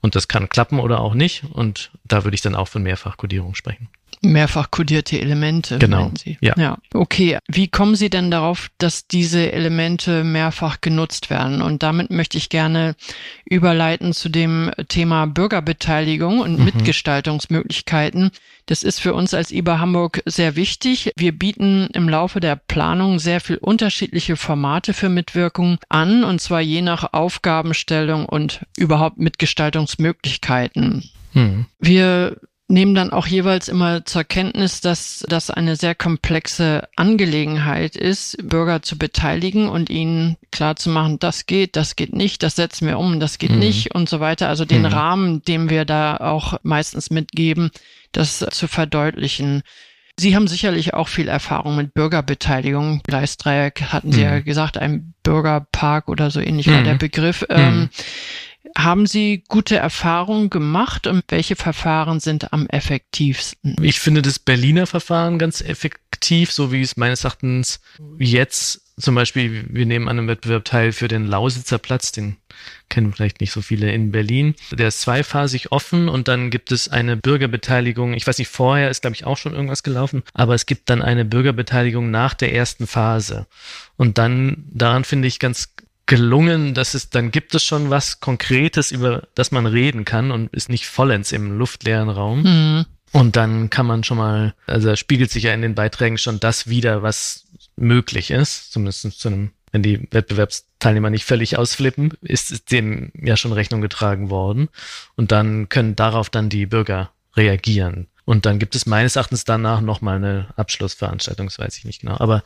Und 0.01 0.15
das 0.15 0.27
kann 0.27 0.49
klappen 0.49 0.79
oder 0.79 0.99
auch 0.99 1.13
nicht. 1.13 1.43
Und 1.51 1.91
da 2.03 2.23
würde 2.23 2.35
ich 2.35 2.41
dann 2.41 2.55
auch 2.55 2.67
von 2.67 2.83
Mehrfachkodierung 2.83 3.55
sprechen. 3.55 3.89
Mehrfach 4.21 4.71
kodierte 4.71 5.19
Elemente. 5.19 5.77
Genau. 5.77 6.11
Ja. 6.41 6.53
ja. 6.57 6.77
Okay. 6.93 7.37
Wie 7.47 7.67
kommen 7.67 7.95
Sie 7.95 8.09
denn 8.09 8.31
darauf, 8.31 8.69
dass 8.77 9.07
diese 9.07 9.51
Elemente 9.51 10.23
mehrfach 10.23 10.81
genutzt 10.81 11.29
werden? 11.29 11.61
Und 11.61 11.83
damit 11.83 12.11
möchte 12.11 12.37
ich 12.37 12.49
gerne 12.49 12.95
überleiten 13.45 14.13
zu 14.13 14.29
dem 14.29 14.71
Thema 14.87 15.25
Bürgerbeteiligung 15.27 16.39
und 16.39 16.59
mhm. 16.59 16.65
Mitgestaltungsmöglichkeiten. 16.65 18.31
Das 18.65 18.81
ist 18.81 18.99
für 18.99 19.13
uns 19.13 19.33
als 19.33 19.51
IBA 19.51 19.79
Hamburg 19.79 20.23
sehr 20.25 20.55
wichtig. 20.55 21.11
Wir 21.15 21.37
bieten 21.37 21.87
im 21.93 22.09
Laufe 22.09 22.39
der 22.39 22.55
Planung 22.55 23.19
sehr 23.19 23.39
viel 23.39 23.57
unterschiedliche 23.57 24.35
Formate 24.35 24.93
für 24.93 25.09
Mitwirkung 25.09 25.77
an, 25.89 26.23
und 26.23 26.41
zwar 26.41 26.61
je 26.61 26.81
nach 26.81 27.13
Aufgabenstellung 27.13 28.25
und 28.25 28.65
überhaupt 28.75 29.17
Mitgestaltungsmöglichkeiten. 29.17 31.09
Mhm. 31.33 31.67
Wir 31.79 32.37
nehmen 32.67 32.95
dann 32.95 33.11
auch 33.11 33.27
jeweils 33.27 33.67
immer 33.67 34.05
zur 34.05 34.23
Kenntnis, 34.23 34.81
dass 34.81 35.23
das 35.29 35.51
eine 35.51 35.75
sehr 35.75 35.93
komplexe 35.93 36.87
Angelegenheit 36.95 37.95
ist, 37.95 38.37
Bürger 38.41 38.81
zu 38.81 38.97
beteiligen 38.97 39.69
und 39.69 39.89
ihnen 39.89 40.37
klar 40.51 40.75
zu 40.75 40.89
machen, 40.89 41.19
das 41.19 41.45
geht, 41.45 41.75
das 41.75 41.95
geht 41.95 42.13
nicht, 42.13 42.41
das 42.41 42.55
setzen 42.55 42.87
wir 42.87 42.97
um, 42.97 43.19
das 43.19 43.37
geht 43.37 43.51
mhm. 43.51 43.59
nicht 43.59 43.93
und 43.93 44.09
so 44.09 44.19
weiter. 44.19 44.49
Also 44.49 44.65
den 44.65 44.81
mhm. 44.81 44.87
Rahmen, 44.87 45.41
dem 45.43 45.69
wir 45.69 45.85
da 45.85 46.17
auch 46.17 46.57
meistens 46.63 47.11
mitgeben, 47.11 47.69
das 48.11 48.39
zu 48.39 48.67
verdeutlichen. 48.67 49.61
Sie 50.17 50.35
haben 50.35 50.47
sicherlich 50.47 50.93
auch 50.93 51.09
viel 51.09 51.27
Erfahrung 51.27 51.75
mit 51.75 51.93
Bürgerbeteiligung. 51.93 53.01
Gleisdreieck 53.03 53.81
hatten 53.91 54.11
Sie 54.11 54.21
mhm. 54.21 54.25
ja 54.25 54.39
gesagt, 54.39 54.77
ein 54.77 55.13
Bürgerpark 55.23 56.07
oder 56.07 56.31
so 56.31 56.39
ähnlich 56.39 56.67
war 56.71 56.81
der 56.81 56.93
mhm. 56.93 56.99
Begriff. 56.99 57.45
Ähm, 57.49 57.79
mhm. 57.79 57.89
Haben 58.77 59.07
Sie 59.07 59.43
gute 59.47 59.77
Erfahrungen 59.77 60.49
gemacht 60.49 61.07
und 61.07 61.23
welche 61.29 61.55
Verfahren 61.55 62.19
sind 62.19 62.51
am 62.51 62.67
effektivsten? 62.67 63.75
Ich 63.81 63.99
finde 63.99 64.21
das 64.21 64.39
Berliner 64.39 64.85
Verfahren 64.85 65.39
ganz 65.39 65.61
effektiv, 65.61 66.51
so 66.51 66.71
wie 66.71 66.81
es 66.81 66.97
meines 66.97 67.23
Erachtens 67.23 67.79
jetzt 68.19 68.81
zum 68.97 69.15
Beispiel, 69.15 69.65
wir 69.69 69.85
nehmen 69.85 70.07
an 70.07 70.17
einem 70.17 70.27
Wettbewerb 70.29 70.63
teil 70.63 70.93
für 70.93 71.09
den 71.09 71.25
Lausitzer 71.25 71.77
Platz, 71.77 72.13
den 72.13 72.37
kennen 72.87 73.11
vielleicht 73.11 73.41
nicht 73.41 73.51
so 73.51 73.61
viele 73.61 73.91
in 73.91 74.11
Berlin. 74.11 74.55
Der 74.71 74.87
ist 74.87 75.01
zweiphasig 75.01 75.73
offen 75.73 76.07
und 76.07 76.29
dann 76.29 76.49
gibt 76.49 76.71
es 76.71 76.87
eine 76.87 77.17
Bürgerbeteiligung. 77.17 78.13
Ich 78.13 78.25
weiß 78.25 78.37
nicht, 78.37 78.47
vorher 78.47 78.89
ist, 78.89 79.01
glaube 79.01 79.15
ich, 79.15 79.25
auch 79.25 79.37
schon 79.37 79.53
irgendwas 79.53 79.83
gelaufen, 79.83 80.23
aber 80.33 80.55
es 80.55 80.65
gibt 80.65 80.89
dann 80.89 81.01
eine 81.01 81.25
Bürgerbeteiligung 81.25 82.09
nach 82.09 82.33
der 82.33 82.53
ersten 82.53 82.87
Phase. 82.87 83.47
Und 83.97 84.17
dann, 84.17 84.63
daran 84.69 85.03
finde 85.03 85.27
ich 85.27 85.39
ganz 85.39 85.73
gelungen, 86.05 86.73
dass 86.73 86.93
es, 86.93 87.09
dann 87.09 87.31
gibt 87.31 87.55
es 87.55 87.63
schon 87.63 87.89
was 87.89 88.19
Konkretes, 88.19 88.91
über 88.91 89.27
das 89.33 89.51
man 89.51 89.65
reden 89.65 90.05
kann 90.05 90.31
und 90.31 90.53
ist 90.53 90.69
nicht 90.69 90.87
vollends 90.87 91.31
im 91.31 91.57
luftleeren 91.57 92.09
Raum. 92.09 92.43
Mhm. 92.43 92.85
Und 93.11 93.35
dann 93.35 93.69
kann 93.69 93.85
man 93.85 94.03
schon 94.03 94.17
mal, 94.17 94.53
also 94.67 94.95
spiegelt 94.95 95.31
sich 95.31 95.43
ja 95.43 95.53
in 95.53 95.61
den 95.61 95.73
Beiträgen 95.75 96.17
schon 96.17 96.39
das 96.39 96.67
wieder, 96.67 97.01
was 97.01 97.45
möglich 97.77 98.29
ist, 98.29 98.71
zumindest 98.71 99.19
zu 99.19 99.27
einem, 99.29 99.51
wenn 99.71 99.83
die 99.83 100.07
Wettbewerbsteilnehmer 100.11 101.09
nicht 101.09 101.25
völlig 101.25 101.57
ausflippen, 101.57 102.13
ist 102.21 102.71
dem 102.71 103.11
ja 103.15 103.37
schon 103.37 103.53
Rechnung 103.53 103.81
getragen 103.81 104.29
worden. 104.29 104.69
Und 105.15 105.31
dann 105.31 105.69
können 105.69 105.95
darauf 105.95 106.29
dann 106.29 106.49
die 106.49 106.65
Bürger 106.65 107.11
reagieren. 107.35 108.07
Und 108.25 108.45
dann 108.45 108.59
gibt 108.59 108.75
es 108.75 108.85
meines 108.85 109.15
Erachtens 109.15 109.45
danach 109.45 109.81
nochmal 109.81 110.17
eine 110.17 110.47
Abschlussveranstaltung, 110.55 111.47
das 111.47 111.59
weiß 111.59 111.77
ich 111.77 111.85
nicht 111.85 112.01
genau. 112.01 112.17
Aber 112.17 112.43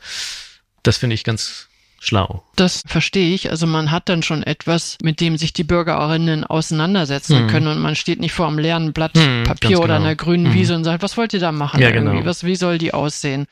das 0.82 0.98
finde 0.98 1.14
ich 1.14 1.24
ganz, 1.24 1.68
schlau. 2.00 2.42
Das 2.56 2.82
verstehe 2.86 3.32
ich. 3.32 3.50
Also 3.50 3.66
man 3.66 3.92
hat 3.92 4.08
dann 4.08 4.24
schon 4.24 4.42
etwas, 4.42 4.98
mit 5.02 5.20
dem 5.20 5.36
sich 5.36 5.52
die 5.52 5.62
Bürgerinnen 5.62 6.42
auseinandersetzen 6.42 7.40
hm. 7.40 7.46
können 7.46 7.66
und 7.68 7.78
man 7.78 7.94
steht 7.94 8.18
nicht 8.18 8.32
vor 8.32 8.48
einem 8.48 8.58
leeren 8.58 8.92
Blatt 8.92 9.16
hm, 9.16 9.44
Papier 9.44 9.78
oder 9.78 9.94
genau. 9.94 10.06
einer 10.06 10.16
grünen 10.16 10.46
hm. 10.46 10.54
Wiese 10.54 10.74
und 10.74 10.84
sagt, 10.84 11.02
was 11.02 11.16
wollt 11.16 11.32
ihr 11.34 11.40
da 11.40 11.52
machen? 11.52 11.80
Ja, 11.80 11.90
genau. 11.90 12.24
Was, 12.24 12.42
wie 12.42 12.56
soll 12.56 12.78
die 12.78 12.92
aussehen? 12.92 13.46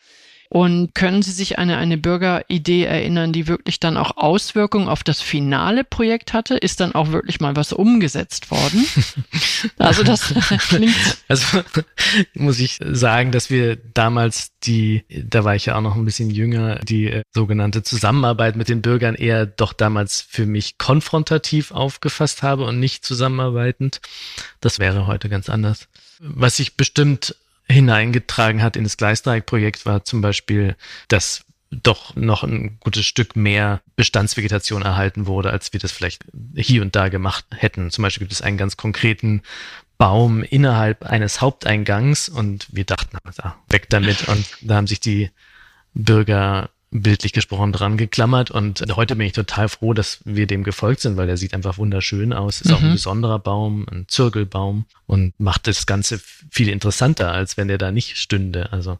Und 0.50 0.94
können 0.94 1.20
Sie 1.20 1.32
sich 1.32 1.58
an 1.58 1.68
eine, 1.68 1.76
eine 1.76 1.98
Bürgeridee 1.98 2.84
erinnern, 2.84 3.34
die 3.34 3.48
wirklich 3.48 3.80
dann 3.80 3.98
auch 3.98 4.16
Auswirkungen 4.16 4.88
auf 4.88 5.04
das 5.04 5.20
finale 5.20 5.84
Projekt 5.84 6.32
hatte? 6.32 6.56
Ist 6.56 6.80
dann 6.80 6.94
auch 6.94 7.12
wirklich 7.12 7.40
mal 7.40 7.54
was 7.54 7.74
umgesetzt 7.74 8.50
worden? 8.50 8.86
also 9.78 10.02
das 10.02 10.32
klingt. 10.68 10.94
Also 11.28 11.62
muss 12.34 12.60
ich 12.60 12.78
sagen, 12.82 13.30
dass 13.30 13.50
wir 13.50 13.76
damals 13.76 14.52
die, 14.62 15.04
da 15.10 15.44
war 15.44 15.54
ich 15.54 15.66
ja 15.66 15.76
auch 15.76 15.82
noch 15.82 15.96
ein 15.96 16.06
bisschen 16.06 16.30
jünger, 16.30 16.76
die 16.76 17.08
äh, 17.08 17.22
sogenannte 17.34 17.82
Zusammenarbeit 17.82 18.56
mit 18.56 18.70
den 18.70 18.80
Bürgern 18.80 19.16
eher 19.16 19.44
doch 19.44 19.74
damals 19.74 20.22
für 20.22 20.46
mich 20.46 20.78
konfrontativ 20.78 21.72
aufgefasst 21.72 22.42
habe 22.42 22.64
und 22.64 22.80
nicht 22.80 23.04
zusammenarbeitend. 23.04 24.00
Das 24.60 24.78
wäre 24.78 25.06
heute 25.06 25.28
ganz 25.28 25.50
anders. 25.50 25.88
Was 26.20 26.58
ich 26.58 26.76
bestimmt 26.76 27.36
hineingetragen 27.70 28.62
hat 28.62 28.76
in 28.76 28.84
das 28.84 28.96
Gleisdreieck-Projekt 28.96 29.86
war 29.86 30.04
zum 30.04 30.20
Beispiel, 30.20 30.76
dass 31.08 31.44
doch 31.70 32.16
noch 32.16 32.44
ein 32.44 32.78
gutes 32.80 33.04
Stück 33.04 33.36
mehr 33.36 33.82
Bestandsvegetation 33.94 34.82
erhalten 34.82 35.26
wurde, 35.26 35.50
als 35.50 35.72
wir 35.72 35.80
das 35.80 35.92
vielleicht 35.92 36.24
hier 36.54 36.82
und 36.82 36.96
da 36.96 37.08
gemacht 37.08 37.44
hätten. 37.54 37.90
Zum 37.90 38.02
Beispiel 38.02 38.26
gibt 38.26 38.32
es 38.32 38.42
einen 38.42 38.56
ganz 38.56 38.76
konkreten 38.76 39.42
Baum 39.98 40.42
innerhalb 40.42 41.04
eines 41.04 41.40
Haupteingangs 41.40 42.28
und 42.28 42.68
wir 42.70 42.84
dachten, 42.84 43.18
also, 43.22 43.42
weg 43.68 43.90
damit. 43.90 44.28
Und 44.28 44.46
da 44.62 44.76
haben 44.76 44.86
sich 44.86 45.00
die 45.00 45.30
Bürger 45.92 46.70
bildlich 46.90 47.32
gesprochen 47.32 47.72
dran 47.72 47.96
geklammert 47.98 48.50
und 48.50 48.82
heute 48.96 49.14
bin 49.16 49.26
ich 49.26 49.32
total 49.32 49.68
froh, 49.68 49.92
dass 49.92 50.20
wir 50.24 50.46
dem 50.46 50.64
gefolgt 50.64 51.00
sind, 51.00 51.16
weil 51.16 51.26
der 51.26 51.36
sieht 51.36 51.52
einfach 51.52 51.76
wunderschön 51.76 52.32
aus. 52.32 52.60
Ist 52.60 52.68
mhm. 52.68 52.74
auch 52.74 52.80
ein 52.80 52.88
mhm. 52.88 52.92
besonderer 52.92 53.38
Baum, 53.38 53.86
ein 53.90 54.06
Zirkelbaum 54.08 54.86
und 55.06 55.38
macht 55.38 55.66
das 55.66 55.86
Ganze 55.86 56.20
viel 56.50 56.68
interessanter, 56.68 57.32
als 57.32 57.56
wenn 57.56 57.68
der 57.68 57.78
da 57.78 57.92
nicht 57.92 58.16
stünde. 58.16 58.72
Also 58.72 58.98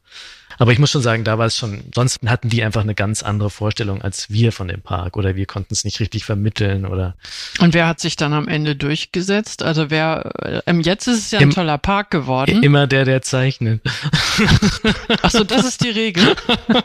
aber 0.57 0.73
ich 0.73 0.79
muss 0.79 0.91
schon 0.91 1.03
sagen, 1.03 1.25
da 1.25 1.39
war 1.39 1.47
es 1.47 1.57
schon, 1.57 1.83
sonst 1.95 2.21
hatten 2.27 2.49
die 2.49 2.63
einfach 2.63 2.81
eine 2.83 2.95
ganz 2.95 3.23
andere 3.23 3.51
Vorstellung 3.51 4.03
als 4.03 4.31
wir 4.31 4.53
von 4.53 4.69
dem 4.69 4.81
Park 4.81 5.17
oder 5.17 5.37
wir 5.37 5.47
konnten 5.47 5.75
es 5.75 5.85
nicht 5.85 6.01
richtig 6.01 6.25
vermitteln 6.25 6.87
oder. 6.87 7.15
Und 7.61 7.75
wer 7.75 7.87
hat 7.87 8.01
sich 8.01 8.17
dann 8.17 8.33
am 8.33 8.49
Ende 8.49 8.75
durchgesetzt? 8.75 9.63
Also 9.63 9.91
wer, 9.91 10.63
ähm, 10.67 10.81
jetzt 10.81 11.07
ist 11.07 11.19
es 11.19 11.31
ja 11.31 11.39
ein 11.41 11.45
Im, 11.45 11.51
toller 11.51 11.79
Park 11.79 12.11
geworden. 12.11 12.63
Immer 12.63 12.87
der, 12.87 13.05
der 13.05 13.23
zeichnet. 13.23 13.83
Ach 15.23 15.31
so, 15.31 15.45
das 15.45 15.67
ist 15.67 15.85
die 15.85 15.91
Regel. 15.91 16.35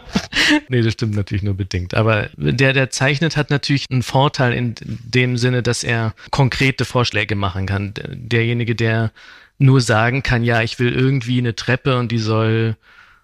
nee, 0.69 0.81
das 0.81 0.93
stimmt 0.93 1.15
natürlich 1.15 1.43
nur 1.43 1.55
bedingt. 1.55 1.93
Aber 1.93 2.29
der, 2.35 2.73
der 2.73 2.89
zeichnet, 2.89 3.37
hat 3.37 3.49
natürlich 3.49 3.85
einen 3.89 4.03
Vorteil 4.03 4.53
in 4.53 4.75
dem 4.81 5.37
Sinne, 5.37 5.63
dass 5.63 5.83
er 5.83 6.13
konkrete 6.31 6.85
Vorschläge 6.85 7.35
machen 7.35 7.65
kann. 7.65 7.93
Derjenige, 7.95 8.75
der 8.75 9.11
nur 9.57 9.81
sagen 9.81 10.23
kann, 10.23 10.43
ja, 10.43 10.61
ich 10.61 10.79
will 10.79 10.93
irgendwie 10.93 11.37
eine 11.37 11.55
Treppe 11.55 11.97
und 11.97 12.11
die 12.11 12.19
soll 12.19 12.75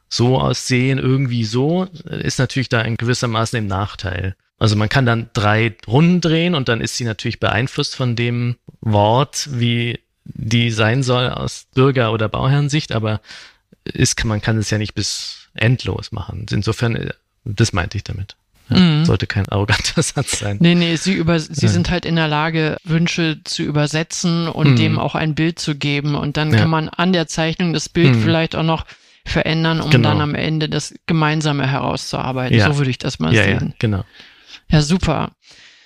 so 0.10 0.40
aussehen, 0.40 0.98
irgendwie 0.98 1.46
so, 1.46 1.86
ist 2.06 2.40
natürlich 2.40 2.70
da 2.70 2.82
in 2.82 2.98
gewissermaßen 2.98 3.60
im 3.60 3.68
Nachteil. 3.68 4.36
Also 4.58 4.76
man 4.76 4.90
kann 4.90 5.06
dann 5.06 5.30
drei 5.34 5.76
Runden 5.88 6.20
drehen 6.20 6.56
und 6.56 6.68
dann 6.68 6.82
ist 6.82 6.98
sie 6.98 7.06
natürlich 7.06 7.40
beeinflusst 7.40 7.96
von 7.96 8.16
dem 8.16 8.58
Wort, 8.82 9.48
wie 9.52 10.00
die 10.26 10.72
sein 10.72 11.02
soll 11.04 11.30
aus 11.30 11.68
Bürger- 11.74 12.12
oder 12.12 12.28
Bauherrensicht, 12.28 12.92
aber 12.92 13.22
ist, 13.86 14.24
man 14.26 14.42
kann 14.42 14.58
es 14.58 14.70
ja 14.70 14.78
nicht 14.78 14.94
bis 14.94 15.48
endlos 15.54 16.12
machen. 16.12 16.46
Insofern, 16.52 17.12
das 17.46 17.74
meinte 17.74 17.98
ich 17.98 18.04
damit. 18.04 18.36
Ja, 18.70 18.78
mhm. 18.78 19.06
Sollte 19.06 19.28
kein 19.28 19.48
arroganter 19.50 20.02
Satz 20.04 20.40
sein. 20.40 20.58
Nee, 20.60 20.76
nee, 20.76 20.96
sie, 20.96 21.14
über, 21.14 21.40
sie 21.40 21.66
ja. 21.66 21.72
sind 21.72 21.90
halt 21.90 22.06
in 22.06 22.16
der 22.16 22.28
Lage, 22.28 22.78
Wünsche 22.84 23.40
zu 23.44 23.64
übersetzen 23.64 24.48
und 24.48 24.72
mhm. 24.72 24.76
dem 24.76 25.00
auch 25.00 25.16
ein 25.16 25.36
Bild 25.36 25.58
zu 25.60 25.76
geben. 25.76 26.16
Und 26.16 26.38
dann 26.38 26.52
ja. 26.52 26.60
kann 26.60 26.70
man 26.70 26.90
an 26.90 27.14
der 27.14 27.28
Zeichnung 27.28 27.74
das 27.74 27.90
Bild 27.90 28.16
mhm. 28.16 28.22
vielleicht 28.22 28.56
auch 28.56 28.64
noch 28.64 28.86
verändern, 29.30 29.82
um 29.82 29.90
genau. 29.90 30.10
dann 30.10 30.22
am 30.22 30.36
Ende 30.36 30.70
das 30.70 30.94
Gemeinsame 31.06 31.68
herauszuarbeiten. 31.68 32.58
Ja. 32.58 32.72
So 32.72 32.78
würde 32.78 32.92
ich 32.92 32.98
das 32.98 33.20
mal 33.20 33.34
ja, 33.34 33.44
sehen. 33.44 33.68
Ja, 33.70 33.76
genau. 33.80 34.04
Ja, 34.70 34.82
super. 34.82 35.32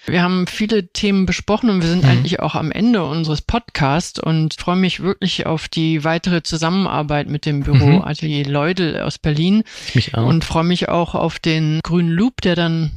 Wir 0.06 0.22
haben 0.22 0.48
viele 0.48 0.90
Themen 0.90 1.26
besprochen 1.26 1.70
und 1.70 1.82
wir 1.82 1.88
sind 1.88 2.04
mhm. 2.04 2.10
eigentlich 2.10 2.42
auch 2.42 2.56
am 2.56 2.72
Ende 2.72 3.06
unseres 3.06 3.42
Podcasts 3.42 4.20
und 4.20 4.54
freue 4.56 4.76
mich 4.76 5.02
wirklich 5.02 5.46
auf 5.46 5.70
die 5.70 6.04
weitere 6.04 6.44
Zusammenarbeit 6.44 7.30
mit 7.30 7.46
dem 7.46 7.62
Büro 7.62 7.86
mhm. 7.86 8.02
Atelier 8.02 8.46
Leudel 8.46 9.00
aus 9.00 9.18
Berlin. 9.18 9.64
Ich 9.88 9.96
mich 9.96 10.16
auch. 10.16 10.26
Und 10.26 10.44
freue 10.44 10.66
mich 10.66 10.90
auch 10.90 11.16
auf 11.16 11.40
den 11.40 11.80
grünen 11.84 12.12
Loop, 12.12 12.42
der 12.42 12.56
dann 12.56 12.92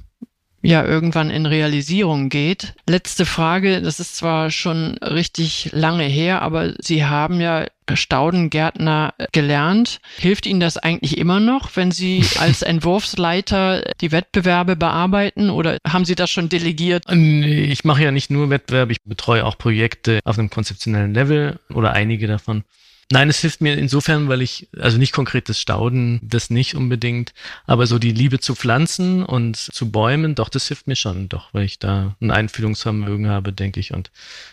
ja 0.63 0.85
irgendwann 0.85 1.31
in 1.31 1.47
Realisierung 1.47 2.29
geht. 2.29 2.75
Letzte 2.89 3.27
Frage, 3.27 3.83
das 3.83 4.01
ist 4.01 4.17
zwar 4.17 4.51
schon 4.51 4.99
richtig 4.99 5.71
lange 5.73 6.05
her, 6.05 6.43
aber 6.43 6.75
Sie 6.79 7.05
haben 7.05 7.41
ja 7.41 7.67
Staudengärtner 7.93 9.15
gelernt. 9.33 10.01
Hilft 10.19 10.47
Ihnen 10.47 10.59
das 10.59 10.77
eigentlich 10.77 11.19
immer 11.19 11.39
noch, 11.39 11.77
wenn 11.77 11.93
Sie 11.93 12.25
als 12.41 12.63
Entwurfsleiter 12.63 13.93
die 14.01 14.13
Wettbewerbe 14.13 14.77
bearbeiten 14.77 15.51
oder 15.51 15.79
haben 15.87 16.05
Sie 16.05 16.17
das 16.17 16.31
schon 16.31 16.49
delegiert? 16.49 17.05
Ich 17.11 17.85
mache 17.85 18.03
ja 18.03 18.11
nicht 18.11 18.31
nur 18.31 18.51
Wettbewerbe, 18.51 18.93
ich 18.93 19.03
betreue 19.05 19.45
auch 19.45 19.59
Projekte 19.59 20.21
auf 20.25 20.39
einem 20.39 20.51
konzeptionellen 20.51 21.15
Level 21.15 21.61
oder 21.73 21.93
einige 21.93 22.27
davon. 22.27 22.65
Nein, 23.13 23.29
es 23.29 23.39
hilft 23.39 23.61
mir 23.61 23.79
insofern, 23.79 24.29
weil 24.29 24.43
ich, 24.43 24.69
also 24.77 24.99
nicht 24.99 25.13
konkretes 25.13 25.61
Stauden, 25.61 26.19
das 26.25 26.51
nicht 26.51 26.75
unbedingt, 26.75 27.35
aber 27.65 27.87
so 27.87 28.01
die 28.01 28.11
Liebe 28.11 28.41
zu 28.41 28.57
Pflanzen 28.57 29.23
und 29.23 29.57
zu 29.57 29.93
Bäumen, 29.93 30.35
doch, 30.35 30.49
das 30.49 30.67
hilft 30.67 30.89
mir 30.89 30.97
schon, 30.97 31.29
doch, 31.29 31.55
weil 31.55 31.65
ich 31.65 31.79
da 31.79 32.17
ein 32.21 32.33
Einfühlungsvermögen 32.33 33.29
habe, 33.29 33.53
denke 33.53 33.79
ich, 33.79 33.95
und 33.95 34.11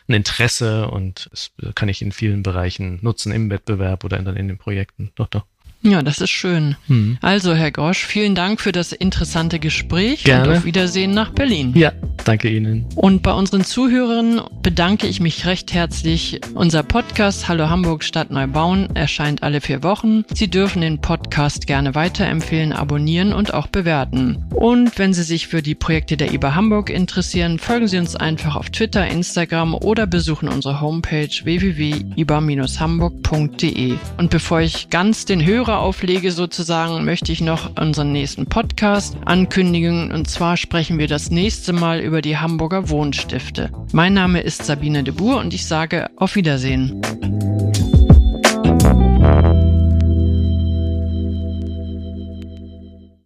ein 0.08 0.14
Interesse 0.14 0.88
und 0.88 1.30
das 1.32 1.52
kann 1.74 1.90
ich 1.90 2.04
in 2.04 2.12
vielen 2.12 2.44
Bereichen 2.44 3.00
nutzen, 3.02 3.32
im 3.32 3.50
Wettbewerb 3.50 4.04
oder 4.04 4.22
dann 4.22 4.38
in 4.38 4.48
den 4.48 4.60
Projekten. 4.60 5.12
Doch, 5.16 5.28
doch. 5.28 5.46
Ja, 5.84 6.02
das 6.02 6.20
ist 6.20 6.30
schön. 6.30 6.76
Hm. 6.88 7.18
Also, 7.22 7.54
Herr 7.54 7.72
Grosch, 7.72 8.06
vielen 8.06 8.36
Dank 8.36 8.62
für 8.62 8.72
das 8.72 8.94
interessante 8.94 9.60
Gespräch 9.60 10.24
Gerne. 10.24 10.50
und 10.50 10.58
auf 10.58 10.66
Wiedersehen 10.66 11.12
nach 11.12 11.32
Berlin. 11.32 11.74
Ja, 11.76 11.92
danke 12.24 12.50
Ihnen. 12.50 12.86
Und 12.96 13.22
bei 13.22 13.34
unseren 13.34 13.66
Zuhörern 13.66 14.42
bedanke 14.62 15.08
ich 15.08 15.20
mich 15.20 15.46
recht 15.46 15.74
herzlich. 15.74 16.40
Unser 16.54 16.84
Podcast 16.84 17.50
Hallo 17.50 17.70
Hamburg 17.70 18.06
Stadt 18.06 18.32
Neubauen 18.32 18.96
erscheint 18.96 19.44
alle 19.44 19.60
vier 19.60 19.84
Wochen. 19.84 20.24
Sie 20.34 20.50
dürfen 20.50 20.82
den 20.82 21.02
Podcast 21.02 21.68
gerne 21.68 21.96
weiterempfehlen, 21.96 22.72
abonnieren 22.72 23.34
und 23.34 23.54
auch 23.54 23.68
bewerten. 23.68 24.46
Und 24.52 24.98
wenn 24.98 25.14
Sie 25.14 25.24
sich 25.24 25.48
für 25.48 25.62
die 25.62 25.76
Projekte 25.76 26.16
der 26.16 26.34
IBA 26.34 26.56
Hamburg 26.56 26.90
interessieren, 26.90 27.60
folgen 27.60 27.90
Sie 27.90 27.98
uns 27.98 28.16
einfach 28.16 28.56
auf 28.56 28.70
Twitter, 28.70 29.06
Instagram 29.06 29.76
oder 29.76 30.08
besuchen 30.08 30.48
unsere 30.48 30.80
Homepage 30.80 31.28
www.iba-hamburg.de. 31.44 33.96
Und 34.18 34.30
bevor 34.30 34.62
ich 34.62 34.90
ganz 34.90 35.26
den 35.26 35.46
Hörer 35.46 35.73
Auflege 35.80 36.32
sozusagen, 36.32 37.06
möchte 37.06 37.32
ich 37.32 37.42
noch 37.42 37.78
unseren 37.80 38.12
nächsten 38.12 38.46
Podcast 38.46 39.18
ankündigen. 39.26 40.12
Und 40.12 40.30
zwar 40.30 40.58
sprechen 40.58 41.00
wir 41.00 41.08
das 41.08 41.32
nächste 41.32 41.74
Mal 41.74 42.00
über 42.00 42.22
die 42.22 42.38
Hamburger 42.38 42.90
Wohnstifte. 42.90 43.72
Mein 43.92 44.14
Name 44.14 44.42
ist 44.42 44.66
Sabine 44.66 45.04
de 45.04 45.14
Boer 45.14 45.40
und 45.40 45.54
ich 45.54 45.66
sage 45.66 46.10
auf 46.16 46.36
Wiedersehen. 46.36 47.02